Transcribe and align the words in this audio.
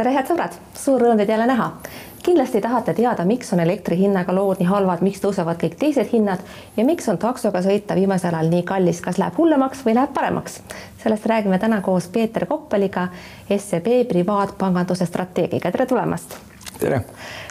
tere, 0.00 0.14
head 0.16 0.30
sõbrad, 0.30 0.54
suur 0.80 1.02
rõõm 1.02 1.18
teid 1.20 1.28
jälle 1.28 1.46
näha. 1.50 1.72
kindlasti 2.24 2.60
tahate 2.60 2.92
teada, 2.94 3.24
miks 3.24 3.52
on 3.52 3.60
elektri 3.60 3.96
hinnaga 3.96 4.32
lood 4.32 4.60
nii 4.60 4.68
halvad, 4.68 5.02
miks 5.04 5.20
tõusevad 5.20 5.60
kõik 5.60 5.76
teised 5.80 6.08
hinnad 6.12 6.40
ja 6.76 6.84
miks 6.88 7.08
on 7.08 7.18
taksoga 7.20 7.60
sõita 7.64 7.96
viimasel 7.96 8.34
ajal 8.34 8.48
nii 8.52 8.62
kallis, 8.68 9.00
kas 9.04 9.18
läheb 9.20 9.36
hullemaks 9.36 9.84
või 9.84 9.96
läheb 9.98 10.14
paremaks? 10.16 10.60
sellest 11.02 11.26
räägime 11.26 11.58
täna 11.58 11.80
koos 11.84 12.08
Peeter 12.08 12.46
Koppeliga, 12.46 13.08
SEB 13.48 14.08
privaatpanganduse 14.08 15.06
strateegiga, 15.06 15.70
tere 15.70 15.86
tulemast. 15.86 16.36
tere. 16.78 17.04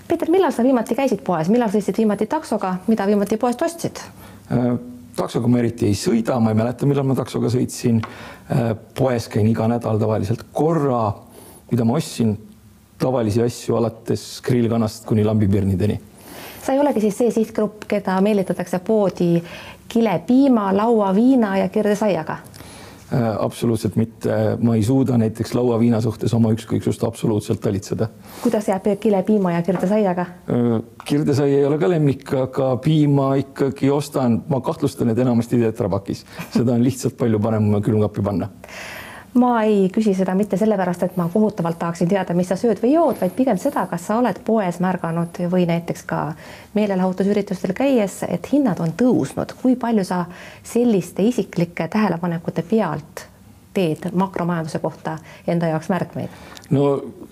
Peeter, 0.07 0.29
millal 0.29 0.52
sa 0.52 0.63
viimati 0.63 0.97
käisid 0.97 1.21
poes, 1.23 1.50
millal 1.50 1.70
sõitsid 1.70 2.02
viimati 2.02 2.25
taksoga, 2.25 2.75
mida 2.88 3.05
viimati 3.05 3.38
poest 3.38 3.61
ostsid 3.61 4.02
äh,? 4.50 4.73
taksoga 5.20 5.50
ma 5.52 5.59
eriti 5.59 5.86
ei 5.86 5.93
sõida, 5.93 6.39
ma 6.39 6.54
ei 6.54 6.55
mäleta, 6.55 6.88
millal 6.88 7.05
ma 7.05 7.16
taksoga 7.16 7.50
sõitsin 7.54 8.02
äh,. 8.02 8.73
poes 8.97 9.29
käin 9.29 9.47
iga 9.47 9.70
nädal 9.70 10.02
tavaliselt 10.02 10.47
korra 10.54 11.29
mida 11.71 11.86
ma 11.86 11.97
ostsin, 11.97 12.38
tavalisi 12.99 13.41
asju 13.41 13.75
alates 13.75 14.41
grillkanast 14.45 15.05
kuni 15.05 15.23
lambipirnideni. 15.25 15.99
sa 16.63 16.73
ei 16.73 16.80
olegi 16.80 17.02
siis 17.02 17.17
see 17.17 17.31
sihtgrupp, 17.31 17.88
keda 17.88 18.21
meelitatakse 18.21 18.80
poodi 18.80 19.44
kilepiima, 19.89 20.70
lauaviina 20.77 21.58
ja 21.58 21.70
kirdesaiaga? 21.70 22.38
Äh, 23.13 23.23
absoluutselt 23.39 23.95
mitte, 23.95 24.58
ma 24.61 24.75
ei 24.75 24.84
suuda 24.84 25.17
näiteks 25.17 25.55
lauaviina 25.58 25.97
suhtes 26.02 26.34
oma 26.38 26.52
ükskõiksust 26.53 27.02
absoluutselt 27.08 27.61
talitseda. 27.61 28.08
kuidas 28.44 28.67
jääb 28.67 28.86
kilepiima 28.99 29.52
ja 29.52 29.61
kirdesaiaga? 29.66 30.22
Äh, 30.22 30.67
kirdesai 31.05 31.55
ei 31.55 31.66
ole 31.66 31.80
ka 31.81 31.89
lemmik, 31.89 32.33
aga 32.33 32.75
piima 32.77 33.31
ikkagi 33.41 33.89
ostan, 33.89 34.44
ma 34.47 34.61
kahtlustan, 34.61 35.09
et 35.09 35.17
enamasti 35.25 35.58
tetrapakis, 35.58 36.25
seda 36.53 36.77
on 36.77 36.86
lihtsalt 36.86 37.17
palju 37.17 37.39
parem 37.39 37.72
külmkappi 37.81 38.22
panna 38.22 38.52
ma 39.33 39.63
ei 39.63 39.89
küsi 39.93 40.13
seda 40.17 40.33
mitte 40.35 40.57
sellepärast, 40.57 41.03
et 41.03 41.17
ma 41.17 41.29
kohutavalt 41.33 41.79
tahaksin 41.79 42.09
teada, 42.09 42.33
mis 42.33 42.49
sa 42.49 42.57
sööd 42.59 42.81
või 42.81 42.93
jood, 42.95 43.19
vaid 43.21 43.35
pigem 43.38 43.57
seda, 43.61 43.85
kas 43.89 44.07
sa 44.09 44.19
oled 44.21 44.41
poes 44.45 44.79
märganud 44.81 45.41
või 45.52 45.67
näiteks 45.69 46.05
ka 46.09 46.21
meelelahutusüritustel 46.73 47.75
käies, 47.77 48.23
et 48.27 48.52
hinnad 48.53 48.81
on 48.81 48.95
tõusnud, 48.97 49.53
kui 49.61 49.75
palju 49.80 50.05
sa 50.08 50.23
selliste 50.63 51.25
isiklike 51.30 51.88
tähelepanekute 51.88 52.66
pealt 52.69 53.27
teed 53.73 54.09
makromajanduse 54.17 54.80
kohta 54.84 55.17
enda 55.48 55.70
jaoks 55.73 55.89
märkmeid? 55.89 56.30
no 56.70 56.86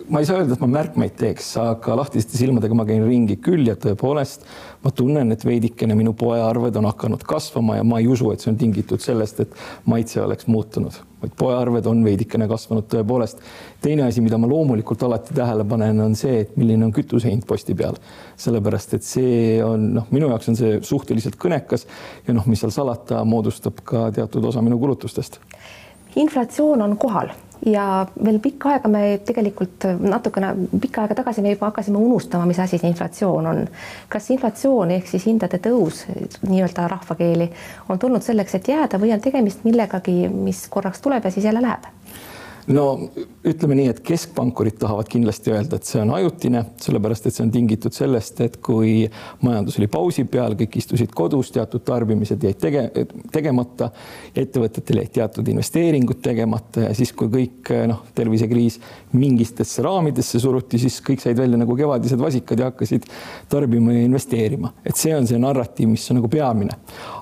ma 0.10 0.22
ei 0.22 0.26
saa 0.26 0.40
öelda, 0.40 0.56
et 0.56 0.64
ma 0.64 0.70
märkmeid 0.72 1.18
teeks, 1.20 1.50
aga 1.62 1.98
lahtiste 2.00 2.38
silmadega 2.40 2.76
ma 2.78 2.86
käin 2.88 3.04
ringi 3.06 3.38
küll 3.44 3.68
ja 3.68 3.76
tõepoolest 3.80 4.46
ma 4.86 4.92
tunnen, 4.96 5.34
et 5.34 5.44
veidikene 5.46 5.96
minu 5.98 6.14
poearved 6.18 6.78
on 6.80 6.88
hakanud 6.88 7.24
kasvama 7.28 7.80
ja 7.80 7.86
ma 7.88 8.00
ei 8.00 8.08
usu, 8.08 8.30
et 8.32 8.44
see 8.44 8.52
on 8.54 8.60
tingitud 8.60 9.04
sellest, 9.04 9.42
et 9.44 9.56
maitse 9.90 10.22
oleks 10.24 10.48
muutunud, 10.48 10.96
vaid 11.22 11.34
poearved 11.40 11.90
on 11.90 12.04
veidikene 12.06 12.48
kasvanud 12.50 12.88
tõepoolest. 12.94 13.42
teine 13.82 14.06
asi, 14.08 14.22
mida 14.22 14.38
ma 14.38 14.50
loomulikult 14.50 15.04
alati 15.04 15.36
tähele 15.36 15.66
panen, 15.68 16.00
on 16.02 16.16
see, 16.16 16.44
et 16.46 16.56
milline 16.58 16.88
on 16.88 16.94
kütuse 16.96 17.30
hind 17.30 17.46
posti 17.50 17.76
peal, 17.76 17.98
sellepärast 18.38 18.94
et 18.98 19.04
see 19.04 19.58
on 19.64 19.92
noh, 20.00 20.08
minu 20.12 20.32
jaoks 20.32 20.54
on 20.54 20.60
see 20.60 20.80
suhteliselt 20.86 21.36
kõnekas 21.42 21.88
ja 22.28 22.38
noh, 22.38 22.48
mis 22.48 22.64
seal 22.64 22.74
salata, 22.74 23.26
moodustab 23.26 23.84
ka 23.84 24.08
teatud 24.16 24.46
osa 24.46 24.64
minu 24.64 24.80
kulutustest 24.80 25.42
inflatsioon 26.24 26.82
on 26.82 26.98
kohal 26.98 27.30
ja 27.66 28.06
veel 28.24 28.40
pikka 28.40 28.70
aega 28.76 28.90
me 28.92 29.02
tegelikult 29.26 29.88
natukene 30.00 30.54
pikka 30.82 31.04
aega 31.04 31.18
tagasi 31.22 31.42
me 31.42 31.56
juba 31.56 31.72
hakkasime 31.72 31.98
unustama, 31.98 32.46
mis 32.46 32.60
asi 32.60 32.78
see 32.78 32.92
inflatsioon 32.92 33.48
on. 33.50 33.64
kas 34.10 34.30
inflatsioon 34.36 34.94
ehk 34.98 35.10
siis 35.10 35.26
hindade 35.30 35.60
tõus 35.64 36.04
nii-öelda 36.48 36.88
rahvakeeli 36.94 37.50
on 37.90 38.00
tulnud 38.00 38.26
selleks, 38.26 38.56
et 38.56 38.74
jääda 38.74 39.02
või 39.02 39.14
on 39.16 39.24
tegemist 39.24 39.66
millegagi, 39.68 40.28
mis 40.30 40.68
korraks 40.70 41.02
tuleb 41.02 41.26
ja 41.26 41.34
siis 41.34 41.50
jälle 41.50 41.62
läheb? 41.66 41.90
No 42.74 42.86
ütleme 43.48 43.78
nii, 43.78 43.88
et 43.94 44.00
keskpankurid 44.06 44.76
tahavad 44.82 45.08
kindlasti 45.12 45.54
öelda, 45.54 45.78
et 45.80 45.88
see 45.88 46.02
on 46.02 46.12
ajutine, 46.18 46.64
sellepärast 46.84 47.30
et 47.30 47.36
see 47.36 47.46
on 47.46 47.52
tingitud 47.54 47.96
sellest, 47.96 48.42
et 48.44 48.58
kui 48.64 49.06
majandus 49.46 49.78
oli 49.80 49.88
pausi 49.92 50.26
peal, 50.28 50.58
kõik 50.60 50.76
istusid 50.82 51.14
kodus, 51.16 51.54
teatud 51.56 51.86
tarbimised 51.88 52.44
jäid 52.44 52.60
tege, 52.62 52.84
tegemata, 53.34 53.90
ettevõtetel 54.36 55.02
jäid 55.02 55.14
teatud 55.20 55.52
investeeringud 55.54 56.22
tegemata 56.24 56.90
ja 56.90 56.94
siis, 56.98 57.14
kui 57.16 57.32
kõik 57.32 57.72
noh, 57.88 58.04
tervisekriis 58.18 58.82
mingitesse 59.16 59.86
raamidesse 59.86 60.42
suruti, 60.44 60.82
siis 60.82 61.00
kõik 61.06 61.24
said 61.24 61.40
välja 61.40 61.60
nagu 61.60 61.78
kevadised 61.80 62.20
vasikad 62.20 62.60
ja 62.60 62.72
hakkasid 62.72 63.08
tarbima 63.52 63.96
ja 63.96 64.06
investeerima, 64.08 64.74
et 64.84 65.00
see 65.00 65.16
on 65.16 65.28
see 65.30 65.40
narratiiv, 65.40 65.94
mis 65.96 66.08
on 66.12 66.20
nagu 66.22 66.32
peamine. 66.32 66.76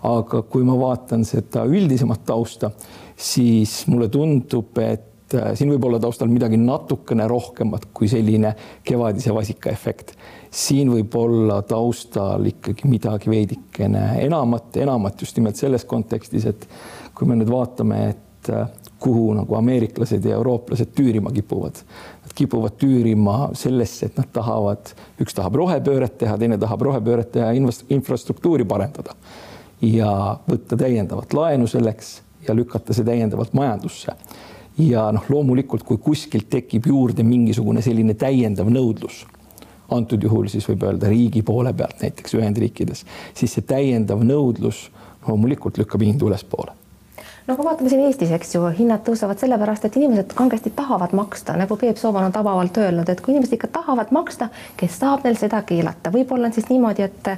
aga 0.05 0.41
kui 0.49 0.63
ma 0.65 0.75
vaatan 0.77 1.25
seda 1.25 1.65
üldisemat 1.69 2.25
tausta, 2.25 2.71
siis 3.15 3.83
mulle 3.87 4.07
tundub, 4.11 4.77
et 4.81 5.14
et 5.25 5.35
äh, 5.39 5.51
siin 5.57 5.71
võib 5.73 5.85
olla 5.87 5.99
taustal 6.01 6.29
midagi 6.29 6.57
natukene 6.61 7.27
rohkemat 7.27 7.89
kui 7.93 8.09
selline 8.11 8.53
kevadise 8.85 9.33
vasika 9.33 9.71
efekt. 9.73 10.15
siin 10.55 10.91
võib 10.91 11.15
olla 11.19 11.61
taustal 11.67 12.45
ikkagi 12.45 12.87
midagi 12.87 13.29
veidikene 13.29 14.21
enamat, 14.23 14.77
enamat 14.77 15.21
just 15.21 15.37
nimelt 15.37 15.55
selles 15.59 15.85
kontekstis, 15.85 16.45
et 16.45 16.67
kui 17.15 17.27
me 17.27 17.35
nüüd 17.35 17.49
vaatame, 17.51 18.01
et 18.13 18.51
äh, 18.53 18.69
kuhu 18.99 19.33
nagu 19.35 19.57
ameeriklased 19.57 20.23
ja 20.25 20.37
eurooplased 20.37 20.93
tüürima 20.95 21.33
kipuvad. 21.33 21.81
Nad 22.23 22.33
kipuvad 22.37 22.77
tüürima 22.79 23.49
sellesse, 23.57 24.07
et 24.07 24.17
nad 24.17 24.29
tahavad, 24.33 24.93
üks 25.21 25.35
tahab 25.35 25.57
rohepööret 25.59 26.15
teha, 26.21 26.37
teine 26.39 26.57
tahab 26.61 26.85
rohepööret 26.87 27.33
teha, 27.35 27.51
infrastruktuuri 27.89 28.65
parendada 28.65 29.17
ja 29.81 30.37
võtta 30.47 30.77
täiendavat 30.79 31.33
laenu 31.35 31.67
selleks 31.67 32.19
ja 32.47 32.55
lükata 32.55 32.95
see 32.95 33.05
täiendavalt 33.05 33.53
majandusse 33.57 34.15
ja 34.77 35.07
noh, 35.15 35.25
loomulikult, 35.29 35.83
kui 35.83 35.97
kuskilt 35.97 36.49
tekib 36.49 36.87
juurde 36.89 37.23
mingisugune 37.23 37.81
selline 37.85 38.13
täiendav 38.19 38.69
nõudlus, 38.71 39.23
antud 39.95 40.23
juhul 40.23 40.49
siis 40.51 40.67
võib 40.69 40.83
öelda 40.87 41.11
riigi 41.11 41.43
poole 41.45 41.73
pealt, 41.73 42.01
näiteks 42.01 42.35
Ühendriikides, 42.39 43.05
siis 43.33 43.55
see 43.55 43.67
täiendav 43.67 44.23
nõudlus 44.25 44.89
loomulikult 45.27 45.77
lükkab 45.81 46.03
hindu 46.05 46.29
ülespoole 46.31 46.75
no 47.47 47.53
aga 47.53 47.63
vaatame 47.63 47.89
siin 47.89 48.01
Eestis, 48.07 48.31
eks 48.33 48.55
ju, 48.55 48.63
hinnad 48.77 49.03
tõusevad 49.05 49.39
sellepärast, 49.41 49.85
et 49.85 49.97
inimesed 49.99 50.33
kangesti 50.37 50.71
tahavad 50.75 51.13
maksta, 51.17 51.53
nagu 51.59 51.77
Peep 51.77 51.99
Sooman 52.01 52.25
on 52.27 52.33
tabavalt 52.33 52.77
öelnud, 52.81 53.09
et 53.09 53.21
kui 53.21 53.35
inimesed 53.35 53.53
ikka 53.57 53.69
tahavad 53.79 54.13
maksta, 54.15 54.49
kes 54.79 54.97
saab 55.01 55.25
neil 55.27 55.37
seda 55.39 55.61
keelata, 55.67 56.13
võib-olla 56.13 56.49
on 56.49 56.55
siis 56.55 56.69
niimoodi, 56.71 57.05
et 57.05 57.31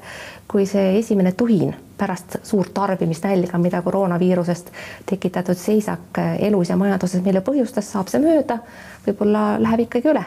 kui 0.48 0.66
see 0.70 0.96
esimene 1.02 1.34
tuhin 1.38 1.76
pärast 1.98 2.40
suurt 2.48 2.72
tarbimisnälga, 2.78 3.60
mida 3.60 3.82
koroonaviirusest 3.82 4.72
tekitatud 5.10 5.60
seisak 5.60 6.22
elus 6.40 6.72
ja 6.72 6.78
majanduses 6.80 7.24
meile 7.26 7.42
põhjustas, 7.44 7.92
saab 7.92 8.12
see 8.12 8.24
mööda, 8.24 8.62
võib-olla 9.08 9.56
läheb 9.60 9.88
ikkagi 9.88 10.14
üle 10.14 10.24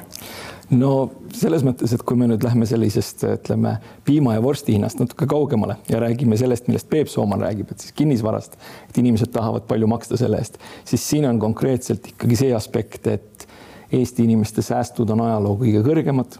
no 0.71 0.91
selles 1.35 1.65
mõttes, 1.67 1.93
et 1.95 2.03
kui 2.07 2.19
me 2.19 2.29
nüüd 2.31 2.45
lähme 2.47 2.67
sellisest, 2.69 3.25
ütleme 3.27 3.77
piima 4.07 4.37
ja 4.37 4.43
vorsti 4.45 4.77
hinnast 4.77 5.01
natuke 5.03 5.27
kaugemale 5.31 5.81
ja 5.91 6.01
räägime 6.03 6.39
sellest, 6.39 6.69
millest 6.71 6.91
Peep 6.91 7.11
Sooman 7.11 7.43
räägib, 7.43 7.73
et 7.73 7.83
siis 7.83 7.95
kinnisvarast, 7.97 8.59
et 8.89 9.01
inimesed 9.03 9.33
tahavad 9.35 9.67
palju 9.71 9.89
maksta 9.91 10.19
selle 10.21 10.39
eest, 10.41 10.61
siis 10.85 11.07
siin 11.07 11.27
on 11.29 11.41
konkreetselt 11.43 12.13
ikkagi 12.13 12.39
see 12.45 12.55
aspekt, 12.57 13.11
et 13.11 13.49
Eesti 13.91 14.23
inimeste 14.23 14.63
säästud 14.63 15.11
on 15.11 15.25
ajaloo 15.25 15.57
kõige 15.59 15.81
kõrgemad 15.83 16.37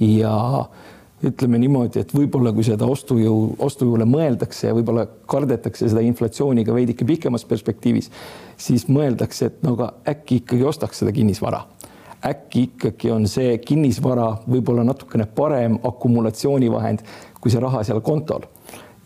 ja 0.00 0.32
ütleme 1.22 1.58
niimoodi, 1.60 2.00
et 2.02 2.14
võib-olla 2.16 2.50
kui 2.54 2.64
seda 2.66 2.86
ostujõu, 2.88 3.52
ostujõule 3.62 4.06
mõeldakse 4.08 4.70
ja 4.70 4.74
võib-olla 4.74 5.04
kardetakse 5.30 5.90
seda 5.90 6.02
inflatsiooniga 6.02 6.74
veidike 6.74 7.06
pikemas 7.06 7.44
perspektiivis, 7.46 8.08
siis 8.56 8.88
mõeldakse, 8.88 9.52
et 9.52 9.62
no 9.66 9.76
aga 9.76 9.92
äkki 10.14 10.40
ikkagi 10.42 10.66
ostaks 10.72 11.02
seda 11.02 11.14
kinnisvara. 11.14 11.62
Äkki 12.26 12.62
ikkagi 12.68 13.10
on 13.10 13.26
see 13.30 13.56
kinnisvara 13.58 14.28
võib-olla 14.46 14.84
natukene 14.86 15.26
parem 15.26 15.78
akumulatsioonivahend 15.82 17.02
kui 17.40 17.50
see 17.50 17.62
raha 17.62 17.82
seal 17.86 18.00
kontol. 18.04 18.46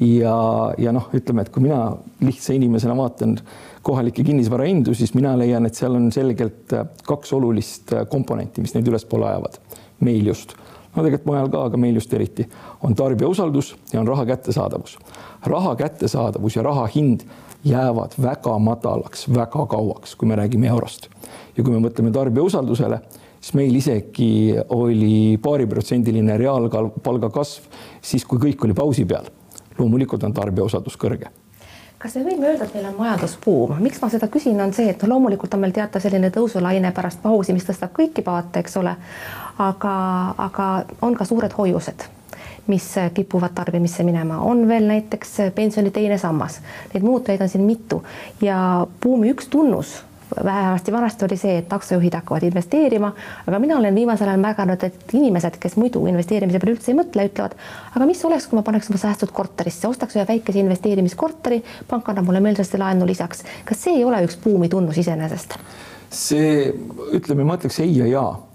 ja, 0.01 0.37
ja 0.77 0.93
noh, 0.93 1.09
ütleme, 1.17 1.47
et 1.47 1.51
kui 1.53 1.65
mina 1.65 1.97
lihtsa 2.21 2.53
inimesena 2.53 2.97
vaatan 2.99 3.39
kohalikke 3.87 4.25
kinnisvarahindu, 4.27 4.93
siis 4.95 5.15
mina 5.17 5.33
leian, 5.39 5.65
et 5.67 5.79
seal 5.79 5.97
on 5.97 6.11
selgelt 6.13 6.75
kaks 7.07 7.33
olulist 7.33 7.95
komponenti, 8.13 8.61
mis 8.61 8.75
neid 8.77 8.89
ülespoole 8.93 9.31
ajavad. 9.31 9.61
meil 10.01 10.27
just 10.27 10.53
no 10.97 11.05
tegelikult 11.05 11.29
mujal 11.29 11.49
ka, 11.53 11.65
aga 11.71 11.81
meil 11.81 11.97
just 11.97 12.13
eriti, 12.17 12.47
on 12.85 12.97
tarbija 12.97 13.29
usaldus 13.29 13.75
ja 13.93 14.01
on 14.01 14.09
raha 14.09 14.27
kättesaadavus. 14.29 14.99
raha 15.47 15.75
kättesaadavus 15.77 16.57
ja 16.57 16.63
raha 16.63 16.87
hind 16.95 17.25
jäävad 17.67 18.17
väga 18.23 18.59
madalaks 18.59 19.27
väga 19.29 19.67
kauaks, 19.67 20.15
kui 20.17 20.29
me 20.29 20.37
räägime 20.37 20.69
eurost. 20.71 21.09
ja 21.57 21.65
kui 21.65 21.73
me 21.73 21.81
mõtleme 21.89 22.13
tarbija 22.13 22.45
usaldusele, 22.45 23.01
siis 23.41 23.55
meil 23.55 23.75
isegi 23.75 24.55
oli 24.69 25.39
paariprotsendiline 25.43 26.37
reaalpalga 26.39 27.31
kasv 27.31 27.67
siis, 28.01 28.25
kui 28.25 28.39
kõik 28.39 28.65
oli 28.65 28.75
pausi 28.75 29.05
peal. 29.05 29.27
loomulikult 29.79 30.25
on 30.25 30.33
tarbija 30.33 30.65
usaldus 30.65 30.97
kõrge 30.97 31.33
kas 31.99 32.15
me 32.15 32.23
võime 32.27 32.51
öelda, 32.51 32.67
et 32.67 32.75
meil 32.77 32.87
on 32.91 32.99
majandusbuum, 32.99 33.79
miks 33.83 34.01
ma 34.03 34.11
seda 34.13 34.29
küsin, 34.29 34.59
on 34.63 34.73
see, 34.77 34.91
et 34.93 35.03
no 35.03 35.15
loomulikult 35.15 35.55
on 35.57 35.63
meil 35.65 35.73
teatav 35.75 36.05
selline 36.05 36.31
tõusulaine 36.31 36.93
pärast 36.95 37.23
pausi, 37.23 37.55
mis 37.57 37.65
tõstab 37.65 37.95
kõiki 37.97 38.25
paate, 38.27 38.61
eks 38.61 38.77
ole. 38.77 38.97
aga, 39.59 39.95
aga 40.39 40.67
on 41.03 41.17
ka 41.17 41.25
suured 41.25 41.53
hoiused, 41.57 42.05
mis 42.67 42.89
kipuvad 43.15 43.55
tarbimisse 43.55 44.05
minema, 44.07 44.41
on 44.43 44.67
veel 44.69 44.89
näiteks 44.89 45.37
pensioni 45.55 45.91
teine 45.95 46.19
sammas, 46.19 46.61
neid 46.95 47.07
muutujaid 47.07 47.43
on 47.43 47.49
siin 47.53 47.65
mitu. 47.67 48.03
Ja 48.43 48.59
buumi 49.03 49.33
üks 49.35 49.51
tunnus 49.51 50.01
vähemasti 50.45 50.93
vanasti 50.93 51.25
oli 51.25 51.37
see, 51.37 51.59
et 51.59 51.69
taksojuhid 51.69 52.15
hakkavad 52.15 52.43
investeerima, 52.43 53.13
aga 53.47 53.59
mina 53.63 53.79
olen 53.79 53.95
viimasel 53.95 54.29
ajal 54.29 54.43
märganud, 54.43 54.83
et 54.83 55.15
inimesed, 55.15 55.59
kes 55.63 55.77
muidu 55.79 56.03
investeerimise 56.11 56.59
peale 56.59 56.75
üldse 56.77 56.93
ei 56.93 56.99
mõtle, 56.99 57.29
ütlevad, 57.31 57.55
aga 57.95 58.09
mis 58.09 58.25
oleks, 58.27 58.49
kui 58.51 58.59
ma 58.59 58.65
paneks 58.67 58.91
oma 58.91 59.01
säästud 59.01 59.33
korterisse, 59.37 59.89
ostaks 59.89 60.19
ühe 60.19 60.27
väikese 60.29 60.61
investeerimiskorteri, 60.65 61.63
pank 61.89 62.11
annab 62.11 62.27
mulle 62.27 62.43
meelsasti 62.45 62.81
laenu 62.83 63.07
lisaks. 63.07 63.45
kas 63.65 63.85
see 63.87 64.01
ei 64.01 64.05
ole 64.05 64.25
üks 64.27 64.39
buumi 64.43 64.69
tunnus 64.73 64.99
iseenesest? 64.99 65.59
see, 66.11 66.73
ütleme, 67.15 67.45
ma 67.45 67.57
ütleks 67.59 67.81
ei 67.83 67.97
ja 67.99 68.07
jaa 68.11 68.46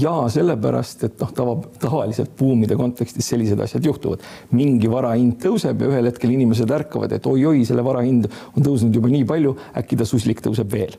ja 0.00 0.14
sellepärast, 0.32 1.06
et 1.08 1.22
noh, 1.22 1.32
tava, 1.36 1.54
tavaliselt 1.82 2.34
buumide 2.38 2.76
kontekstis 2.78 3.28
sellised 3.32 3.60
asjad 3.60 3.86
juhtuvad. 3.86 4.22
mingi 4.50 4.90
vara 4.90 5.14
hind 5.14 5.38
tõuseb 5.42 5.82
ja 5.82 5.90
ühel 5.90 6.10
hetkel 6.10 6.34
inimesed 6.34 6.70
ärkavad, 6.70 7.12
et 7.12 7.26
oi-oi, 7.26 7.64
selle 7.64 7.84
vara 7.84 8.04
hind 8.06 8.28
on 8.54 8.66
tõusnud 8.66 8.94
juba 8.94 9.10
nii 9.12 9.24
palju, 9.28 9.56
äkki 9.80 9.98
ta 10.00 10.08
suslik 10.08 10.42
tõuseb 10.44 10.70
veel. 10.72 10.96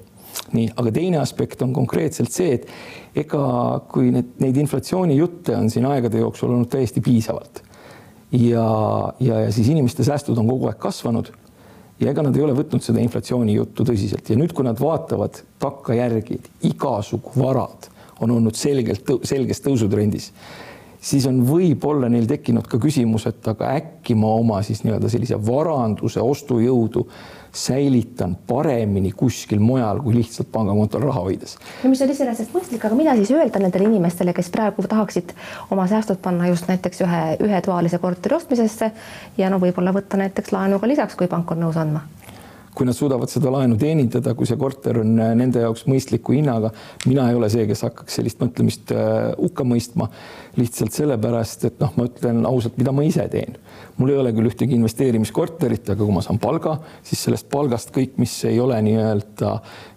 nii, 0.52 0.68
aga 0.76 0.92
teine 0.92 1.22
aspekt 1.22 1.62
on 1.64 1.72
konkreetselt 1.74 2.32
see, 2.32 2.58
et 2.60 2.68
ega 3.24 3.46
kui 3.92 4.12
need, 4.12 4.36
neid 4.44 4.58
inflatsioonijutte 4.60 5.56
on 5.56 5.72
siin 5.72 5.88
aegade 5.88 6.20
jooksul 6.20 6.52
olnud 6.52 6.70
täiesti 6.70 7.02
piisavalt 7.02 7.64
ja, 8.32 8.68
ja, 9.20 9.40
ja 9.46 9.52
siis 9.52 9.70
inimeste 9.72 10.04
säästud 10.04 10.38
on 10.38 10.50
kogu 10.50 10.68
aeg 10.68 10.80
kasvanud 10.82 11.32
ja 12.00 12.12
ega 12.12 12.24
nad 12.26 12.36
ei 12.36 12.44
ole 12.44 12.56
võtnud 12.58 12.84
seda 12.84 13.00
inflatsiooni 13.04 13.56
juttu 13.56 13.86
tõsiselt 13.88 14.30
ja 14.30 14.38
nüüd, 14.40 14.54
kui 14.56 14.68
nad 14.68 14.80
vaatavad 14.82 15.40
takkajärgi, 15.64 16.40
igasugu 16.68 17.36
varad 17.40 17.90
on 18.22 18.32
olnud 18.32 18.56
selgelt, 18.56 19.10
selges 19.24 19.62
tõusutrendis, 19.66 20.32
siis 21.06 21.26
on 21.30 21.42
võib-olla 21.48 22.10
neil 22.10 22.28
tekkinud 22.30 22.68
ka 22.70 22.80
küsimus, 22.82 23.28
et 23.30 23.48
aga 23.52 23.76
äkki 23.80 24.16
ma 24.18 24.34
oma 24.40 24.62
siis 24.66 24.84
nii-öelda 24.86 25.12
sellise 25.12 25.40
varanduse 25.48 26.24
ostujõudu 26.24 27.06
säilitan 27.56 28.34
paremini 28.48 29.12
kuskil 29.16 29.62
mujal 29.64 30.02
kui 30.04 30.18
lihtsalt 30.18 30.50
pangakontol 30.52 31.06
raha 31.08 31.22
hoides. 31.28 31.56
no 31.84 31.92
mis 31.92 32.02
on 32.04 32.12
iseenesest 32.12 32.52
mõistlik, 32.56 32.84
aga 32.84 32.98
mida 33.00 33.16
siis 33.16 33.32
öelda 33.32 33.62
nendele 33.64 33.88
inimestele, 33.88 34.34
kes 34.36 34.52
praegu 34.52 34.84
tahaksid 34.84 35.32
oma 35.72 35.88
säästud 35.88 36.20
panna 36.24 36.50
just 36.52 36.68
näiteks 36.68 37.06
ühe, 37.08 37.24
ühetoalise 37.48 38.00
korteri 38.04 38.36
ostmisesse 38.36 38.92
ja 39.38 39.50
no 39.50 39.62
võib-olla 39.64 39.96
võtta 39.96 40.20
näiteks 40.20 40.52
laenu 40.52 40.82
ka 40.82 40.92
lisaks, 40.92 41.16
kui 41.16 41.32
pank 41.32 41.56
on 41.56 41.64
nõus 41.64 41.80
andma 41.80 42.04
kui 42.76 42.88
nad 42.88 42.96
suudavad 42.96 43.32
seda 43.32 43.52
laenu 43.54 43.78
teenindada, 43.80 44.34
kui 44.36 44.48
see 44.50 44.60
korter 44.60 45.00
on 45.02 45.16
äh, 45.22 45.32
nende 45.38 45.64
jaoks 45.64 45.86
mõistliku 45.90 46.36
hinnaga, 46.36 46.74
mina 47.08 47.30
ei 47.32 47.38
ole 47.40 47.50
see, 47.52 47.64
kes 47.70 47.86
hakkaks 47.88 48.20
sellist 48.20 48.42
mõtlemist 48.44 48.92
äh, 48.96 49.32
hukka 49.40 49.66
mõistma. 49.68 50.10
lihtsalt 50.56 50.96
sellepärast, 50.96 51.66
et 51.68 51.82
noh, 51.84 51.92
ma 51.98 52.06
ütlen 52.08 52.46
ausalt, 52.48 52.78
mida 52.80 52.94
ma 52.96 53.04
ise 53.04 53.26
teen. 53.32 53.58
mul 53.98 54.12
ei 54.12 54.18
ole 54.20 54.32
küll 54.36 54.48
ühtegi 54.50 54.76
investeerimiskorterit, 54.76 55.90
aga 55.90 56.04
kui 56.04 56.16
ma 56.16 56.22
saan 56.24 56.40
palga, 56.40 56.78
siis 57.04 57.24
sellest 57.28 57.48
palgast 57.52 57.92
kõik, 57.96 58.18
mis 58.20 58.34
ei 58.48 58.60
ole 58.60 58.80
nii-öelda 58.84 59.52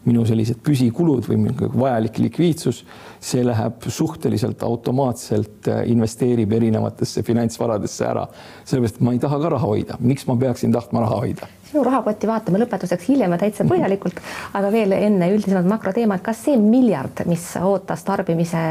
minu 0.07 0.25
sellised 0.27 0.63
püsikulud 0.63 1.27
või 1.27 1.51
vajalik 1.75 2.19
likviidsus, 2.23 2.85
see 3.21 3.43
läheb 3.47 3.87
suhteliselt 3.91 4.63
automaatselt, 4.63 5.67
äh, 5.67 5.85
investeerib 5.91 6.55
erinevatesse 6.59 7.23
finantsvaradesse 7.27 8.07
ära. 8.07 8.27
sellepärast, 8.65 8.97
et 8.97 9.07
ma 9.07 9.13
ei 9.13 9.23
taha 9.23 9.43
ka 9.43 9.55
raha 9.59 9.67
hoida, 9.67 9.99
miks 10.01 10.27
ma 10.27 10.37
peaksin 10.37 10.73
tahtma 10.73 11.07
raha 11.07 11.23
hoida 11.27 11.55
sinu 11.69 11.83
rahakotti 11.85 12.29
vaatame 12.29 12.61
lõpetuseks 12.63 13.11
hiljem 13.11 13.35
ja 13.35 13.39
täitsa 13.43 13.67
põhjalikult, 13.69 14.21
aga 14.57 14.71
veel 14.73 14.95
enne 14.97 15.29
üldisemad 15.35 15.69
makroteemad, 15.69 16.23
kas 16.25 16.41
see 16.47 16.57
miljard, 16.61 17.25
mis 17.29 17.45
ootas 17.61 18.05
tarbimise, 18.07 18.63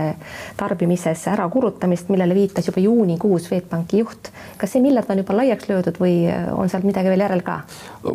tarbimises 0.58 1.28
ärakulutamist, 1.34 2.10
millele 2.14 2.38
viitas 2.38 2.70
juba 2.70 2.82
juunikuus 2.82 3.48
Swedbanki 3.48 4.02
juht, 4.02 4.32
kas 4.58 4.74
see 4.74 4.84
miljard 4.84 5.10
on 5.14 5.22
juba 5.22 5.38
laiaks 5.38 5.70
löödud 5.70 6.02
või 6.02 6.16
on 6.56 6.72
sealt 6.72 6.88
midagi 6.88 7.14
veel 7.14 7.26
järel 7.28 7.46
ka? 7.46 7.60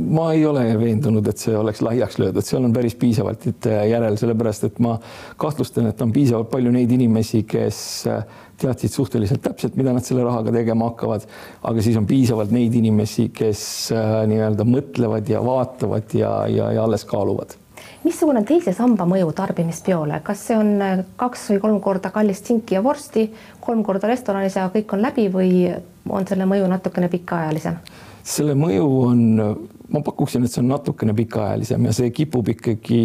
ma 0.03 0.31
ei 0.35 0.45
ole 0.49 0.65
veendunud, 0.81 1.27
et 1.29 1.39
see 1.39 1.55
oleks 1.57 1.83
laiaks 1.85 2.19
löödud, 2.23 2.47
seal 2.47 2.65
on 2.67 2.75
päris 2.75 2.97
piisavalt 2.99 3.47
järel, 3.67 4.19
sellepärast 4.19 4.71
et 4.71 4.79
ma 4.83 4.97
kahtlustan, 5.41 5.91
et 5.93 6.03
on 6.03 6.13
piisavalt 6.15 6.51
palju 6.51 6.73
neid 6.75 6.91
inimesi, 6.93 7.45
kes 7.49 7.83
teadsid 8.63 8.95
suhteliselt 8.95 9.43
täpselt, 9.45 9.77
mida 9.79 9.95
nad 9.95 10.07
selle 10.07 10.25
rahaga 10.27 10.55
tegema 10.55 10.91
hakkavad, 10.91 11.27
aga 11.69 11.85
siis 11.85 11.99
on 12.01 12.07
piisavalt 12.09 12.53
neid 12.55 12.75
inimesi, 12.79 13.29
kes 13.35 13.65
äh, 13.97 14.23
nii-öelda 14.31 14.67
mõtlevad 14.69 15.29
ja 15.31 15.43
vaatavad 15.45 16.15
ja, 16.17 16.37
ja, 16.51 16.71
ja 16.77 16.87
alles 16.87 17.07
kaaluvad. 17.09 17.59
Missugune 18.03 18.41
on 18.43 18.47
teise 18.47 18.73
samba 18.75 19.05
mõju 19.07 19.31
tarbimispeole, 19.39 20.21
kas 20.27 20.47
see 20.49 20.59
on 20.59 20.73
äh, 20.83 21.03
kaks 21.21 21.51
või 21.53 21.61
kolm 21.67 21.83
korda 21.85 22.11
kallist 22.15 22.49
sinki 22.51 22.79
ja 22.79 22.83
vorsti, 22.85 23.29
kolm 23.63 23.85
korda 23.87 24.11
restoranis 24.11 24.59
ja 24.59 24.71
kõik 24.75 24.95
on 24.97 25.05
läbi 25.05 25.29
või 25.33 25.53
on 26.11 26.27
selle 26.27 26.49
mõju 26.51 26.71
natukene 26.73 27.11
pikaajalisem? 27.13 27.79
selle 28.23 28.55
mõju 28.55 28.89
on, 29.03 29.23
ma 29.91 30.01
pakuksin, 30.07 30.45
et 30.47 30.55
see 30.55 30.63
on 30.63 30.69
natukene 30.71 31.15
pikaajalisem 31.19 31.89
ja 31.89 31.95
see 31.97 32.13
kipub 32.15 32.53
ikkagi 32.55 33.01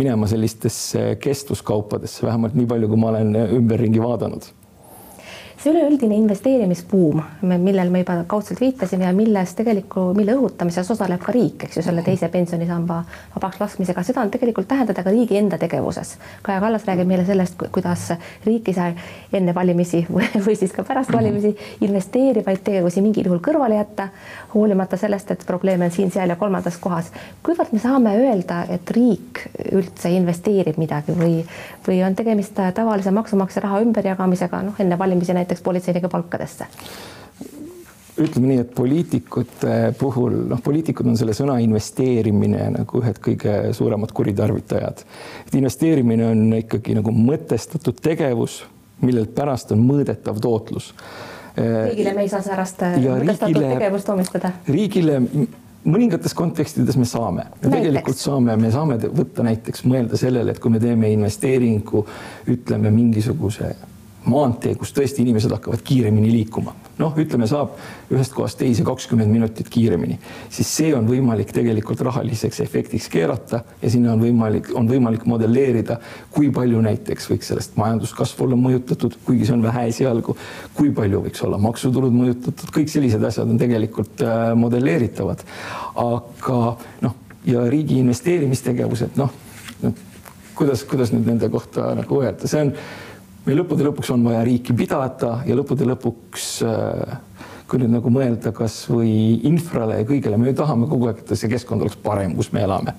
minema 0.00 0.28
sellistesse 0.30 1.18
kestvuskaupadesse, 1.20 2.24
vähemalt 2.24 2.56
nii 2.56 2.68
palju, 2.70 2.88
kui 2.88 3.00
ma 3.00 3.10
olen 3.12 3.36
ümberringi 3.58 4.00
vaadanud 4.00 4.48
see 5.64 5.72
üleüldine 5.72 6.16
investeerimisbuum, 6.20 7.22
millel 7.42 7.88
me 7.90 8.02
juba 8.02 8.18
kaudselt 8.28 8.60
viitasime 8.60 9.06
ja 9.06 9.12
milles 9.16 9.54
tegeliku, 9.56 10.10
mille 10.16 10.34
õhutamises 10.36 10.90
osaleb 10.92 11.22
ka 11.24 11.32
riik, 11.32 11.64
eks 11.64 11.78
ju, 11.78 11.84
selle 11.86 12.02
teise 12.04 12.28
pensionisamba 12.32 12.98
vabaks 13.32 13.62
laskmisega, 13.62 14.02
seda 14.04 14.20
on 14.20 14.32
tegelikult 14.34 14.68
tähendada 14.68 15.02
ka 15.06 15.12
riigi 15.14 15.38
enda 15.40 15.56
tegevuses. 15.60 16.18
Kaja 16.44 16.60
Kallas 16.60 16.84
räägib 16.84 17.08
meile 17.08 17.24
sellest, 17.24 17.56
kuidas 17.72 18.10
riik 18.44 18.68
ei 18.68 18.76
saa 18.76 18.90
enne 19.32 19.54
valimisi 19.56 20.02
või, 20.14 20.28
või 20.44 20.56
siis 20.60 20.74
ka 20.76 20.84
pärast 20.84 21.12
valimisi 21.14 21.54
investeerivaid 21.86 22.60
tegevusi 22.66 23.00
mingil 23.04 23.30
juhul 23.30 23.40
kõrvale 23.44 23.80
jätta, 23.80 24.10
hoolimata 24.54 25.00
sellest, 25.00 25.32
et 25.32 25.46
probleeme 25.48 25.88
on 25.88 25.96
siin-seal 25.96 26.34
ja 26.34 26.36
kolmandas 26.40 26.76
kohas. 26.76 27.08
kuivõrd 27.46 27.72
me 27.72 27.80
saame 27.80 28.14
öelda, 28.20 28.66
et 28.68 28.90
riik 28.92 29.46
üldse 29.72 30.12
investeerib 30.12 30.76
midagi 30.76 31.16
või, 31.16 31.40
või 31.88 32.02
on 32.04 32.20
tegemist 32.20 32.60
tavalise 32.74 33.10
maksumaksja 33.16 33.64
raha 33.64 33.80
ümberjagamisega, 33.86 34.62
noh, 34.68 34.78
enne 34.78 34.98
valimisi 34.98 35.32
näiteks 35.32 35.53
näiteks 35.54 35.62
politseinike 35.64 36.08
palkadesse? 36.08 36.66
ütleme 38.14 38.46
nii, 38.46 38.60
et 38.62 38.74
poliitikute 38.74 39.70
puhul, 39.98 40.36
noh, 40.46 40.60
poliitikud 40.62 41.08
on 41.10 41.16
selle 41.18 41.32
sõna 41.34 41.56
investeerimine 41.58 42.68
nagu 42.70 43.00
ühed 43.00 43.16
kõige 43.18 43.72
suuremad 43.74 44.12
kuritarvitajad. 44.14 45.02
et 45.46 45.54
investeerimine 45.58 46.28
on 46.28 46.52
ikkagi 46.60 46.94
nagu 46.94 47.10
mõtestatud 47.10 47.98
tegevus, 47.98 48.60
millelt 49.02 49.34
pärast 49.34 49.72
on 49.74 49.82
mõõdetav 49.82 50.38
tootlus. 50.38 50.92
riigile 51.56 52.14
me 52.14 52.22
ei 52.22 52.30
saa 52.30 52.42
särast 52.42 52.86
mõtestatud 52.86 53.66
tegevust 53.74 54.08
omistada. 54.08 54.52
riigile 54.68 55.18
mõningates 55.84 56.36
kontekstides 56.38 56.96
me 56.96 57.04
saame, 57.04 57.48
me 57.64 57.72
tegelikult 57.72 58.16
saame, 58.16 58.54
me 58.56 58.70
saame 58.70 59.00
võtta 59.08 59.42
näiteks 59.42 59.82
mõelda 59.90 60.16
sellele, 60.16 60.54
et 60.54 60.62
kui 60.62 60.70
me 60.70 60.78
teeme 60.78 61.10
investeeringu, 61.10 62.06
ütleme 62.46 62.94
mingisuguse 62.94 63.74
maantee, 64.30 64.74
kus 64.78 64.92
tõesti 64.96 65.22
inimesed 65.24 65.52
hakkavad 65.52 65.82
kiiremini 65.84 66.30
liikuma. 66.32 66.74
noh, 66.98 67.16
ütleme, 67.18 67.46
saab 67.50 67.72
ühest 68.14 68.34
kohast 68.36 68.58
teise 68.60 68.84
kakskümmend 68.86 69.32
minutit 69.32 69.66
kiiremini, 69.72 70.14
siis 70.52 70.68
see 70.70 70.92
on 70.94 71.08
võimalik 71.08 71.50
tegelikult 71.54 72.04
rahaliseks 72.06 72.60
efektiks 72.62 73.08
keerata 73.10 73.64
ja 73.82 73.90
sinna 73.90 74.12
on 74.14 74.22
võimalik, 74.22 74.70
on 74.78 74.86
võimalik 74.88 75.26
modelleerida, 75.26 75.98
kui 76.30 76.52
palju 76.54 76.80
näiteks 76.86 77.26
võiks 77.32 77.50
sellest 77.50 77.74
majanduskasv 77.80 78.44
olla 78.46 78.58
mõjutatud, 78.60 79.18
kuigi 79.26 79.48
see 79.48 79.56
on 79.56 79.66
vähe 79.66 79.88
esialgu, 79.90 80.36
kui 80.78 80.94
palju 80.94 81.24
võiks 81.26 81.42
olla 81.44 81.58
maksutulud 81.66 82.14
mõjutatud, 82.14 82.70
kõik 82.78 82.92
sellised 82.92 83.26
asjad 83.26 83.50
on 83.50 83.58
tegelikult 83.58 84.22
äh, 84.22 84.52
modelleeritavad. 84.58 85.42
aga 86.04 86.60
noh, 87.02 87.18
ja 87.46 87.66
riigi 87.70 87.98
investeerimistegevused, 88.00 89.18
noh, 89.20 89.34
noh, 89.82 89.98
kuidas, 90.54 90.84
kuidas 90.88 91.12
nüüd 91.14 91.26
nende 91.28 91.50
kohta 91.52 91.90
nagu 91.98 92.22
öelda, 92.22 92.48
see 92.50 92.62
on 92.68 92.72
meil 93.44 93.60
lõppude 93.60 93.84
lõpuks 93.84 94.10
on 94.14 94.24
vaja 94.24 94.42
riiki 94.46 94.74
pidada 94.76 95.38
ja 95.44 95.56
lõppude 95.58 95.86
lõpuks 95.88 96.50
äh, 96.64 97.16
kui 97.68 97.80
nüüd 97.80 97.94
nagu 97.94 98.10
mõelda 98.12 98.52
kasvõi 98.54 99.40
infrale 99.48 100.02
ja 100.02 100.08
kõigele, 100.08 100.36
me 100.40 100.50
ju 100.50 100.58
tahame 100.58 100.88
kogu 100.88 101.08
aeg, 101.08 101.22
et 101.22 101.32
see 101.36 101.48
keskkond 101.52 101.84
oleks 101.84 101.96
parem, 102.04 102.34
kus 102.36 102.50
me 102.52 102.64
elame. 102.64 102.92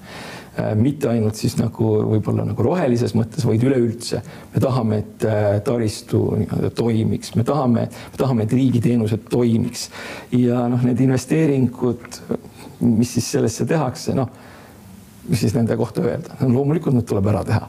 Äh, 0.57 0.71
mitte 0.79 1.09
ainult 1.11 1.37
siis 1.37 1.57
nagu 1.59 1.91
võib-olla 2.11 2.45
nagu 2.47 2.65
rohelises 2.65 3.13
mõttes, 3.17 3.45
vaid 3.45 3.63
üleüldse. 3.65 4.21
me 4.53 4.63
tahame, 4.63 4.99
et 5.03 5.27
äh, 5.29 5.45
taristu 5.65 6.23
nii-öelda 6.41 6.73
toimiks, 6.77 7.35
me 7.35 7.45
tahame, 7.45 7.87
me 7.89 8.19
tahame, 8.21 8.45
et 8.45 8.57
riigiteenused 8.57 9.29
toimiks 9.29 9.89
ja 10.33 10.65
noh, 10.71 10.83
need 10.85 11.01
investeeringud, 11.05 12.21
mis 12.85 13.15
siis 13.17 13.31
sellesse 13.37 13.65
tehakse, 13.69 14.17
noh, 14.17 14.29
mis 15.29 15.41
siis 15.41 15.57
nende 15.57 15.77
kohta 15.77 16.05
öelda 16.05 16.37
no,, 16.41 16.51
loomulikult 16.53 16.93
need 16.93 17.09
tuleb 17.09 17.33
ära 17.33 17.41
teha 17.45 17.65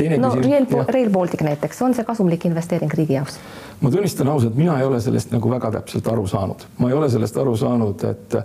teine 0.00 0.18
no, 0.20 0.32
küsimus. 0.34 0.74
Rail, 0.74 0.88
Rail 0.96 1.12
Baltic 1.14 1.44
näiteks, 1.46 1.82
on 1.86 1.96
see 1.96 2.06
kasumlik 2.08 2.48
investeering 2.48 2.92
riigi 2.96 3.18
jaoks? 3.18 3.38
ma 3.80 3.92
tunnistan 3.92 4.28
ausalt, 4.28 4.56
mina 4.58 4.76
ei 4.80 4.84
ole 4.88 5.00
sellest 5.00 5.32
nagu 5.32 5.50
väga 5.52 5.70
täpselt 5.78 6.08
aru 6.12 6.26
saanud, 6.28 6.66
ma 6.78 6.90
ei 6.90 6.98
ole 6.98 7.08
sellest 7.12 7.38
aru 7.40 7.56
saanud, 7.56 8.04
et 8.10 8.36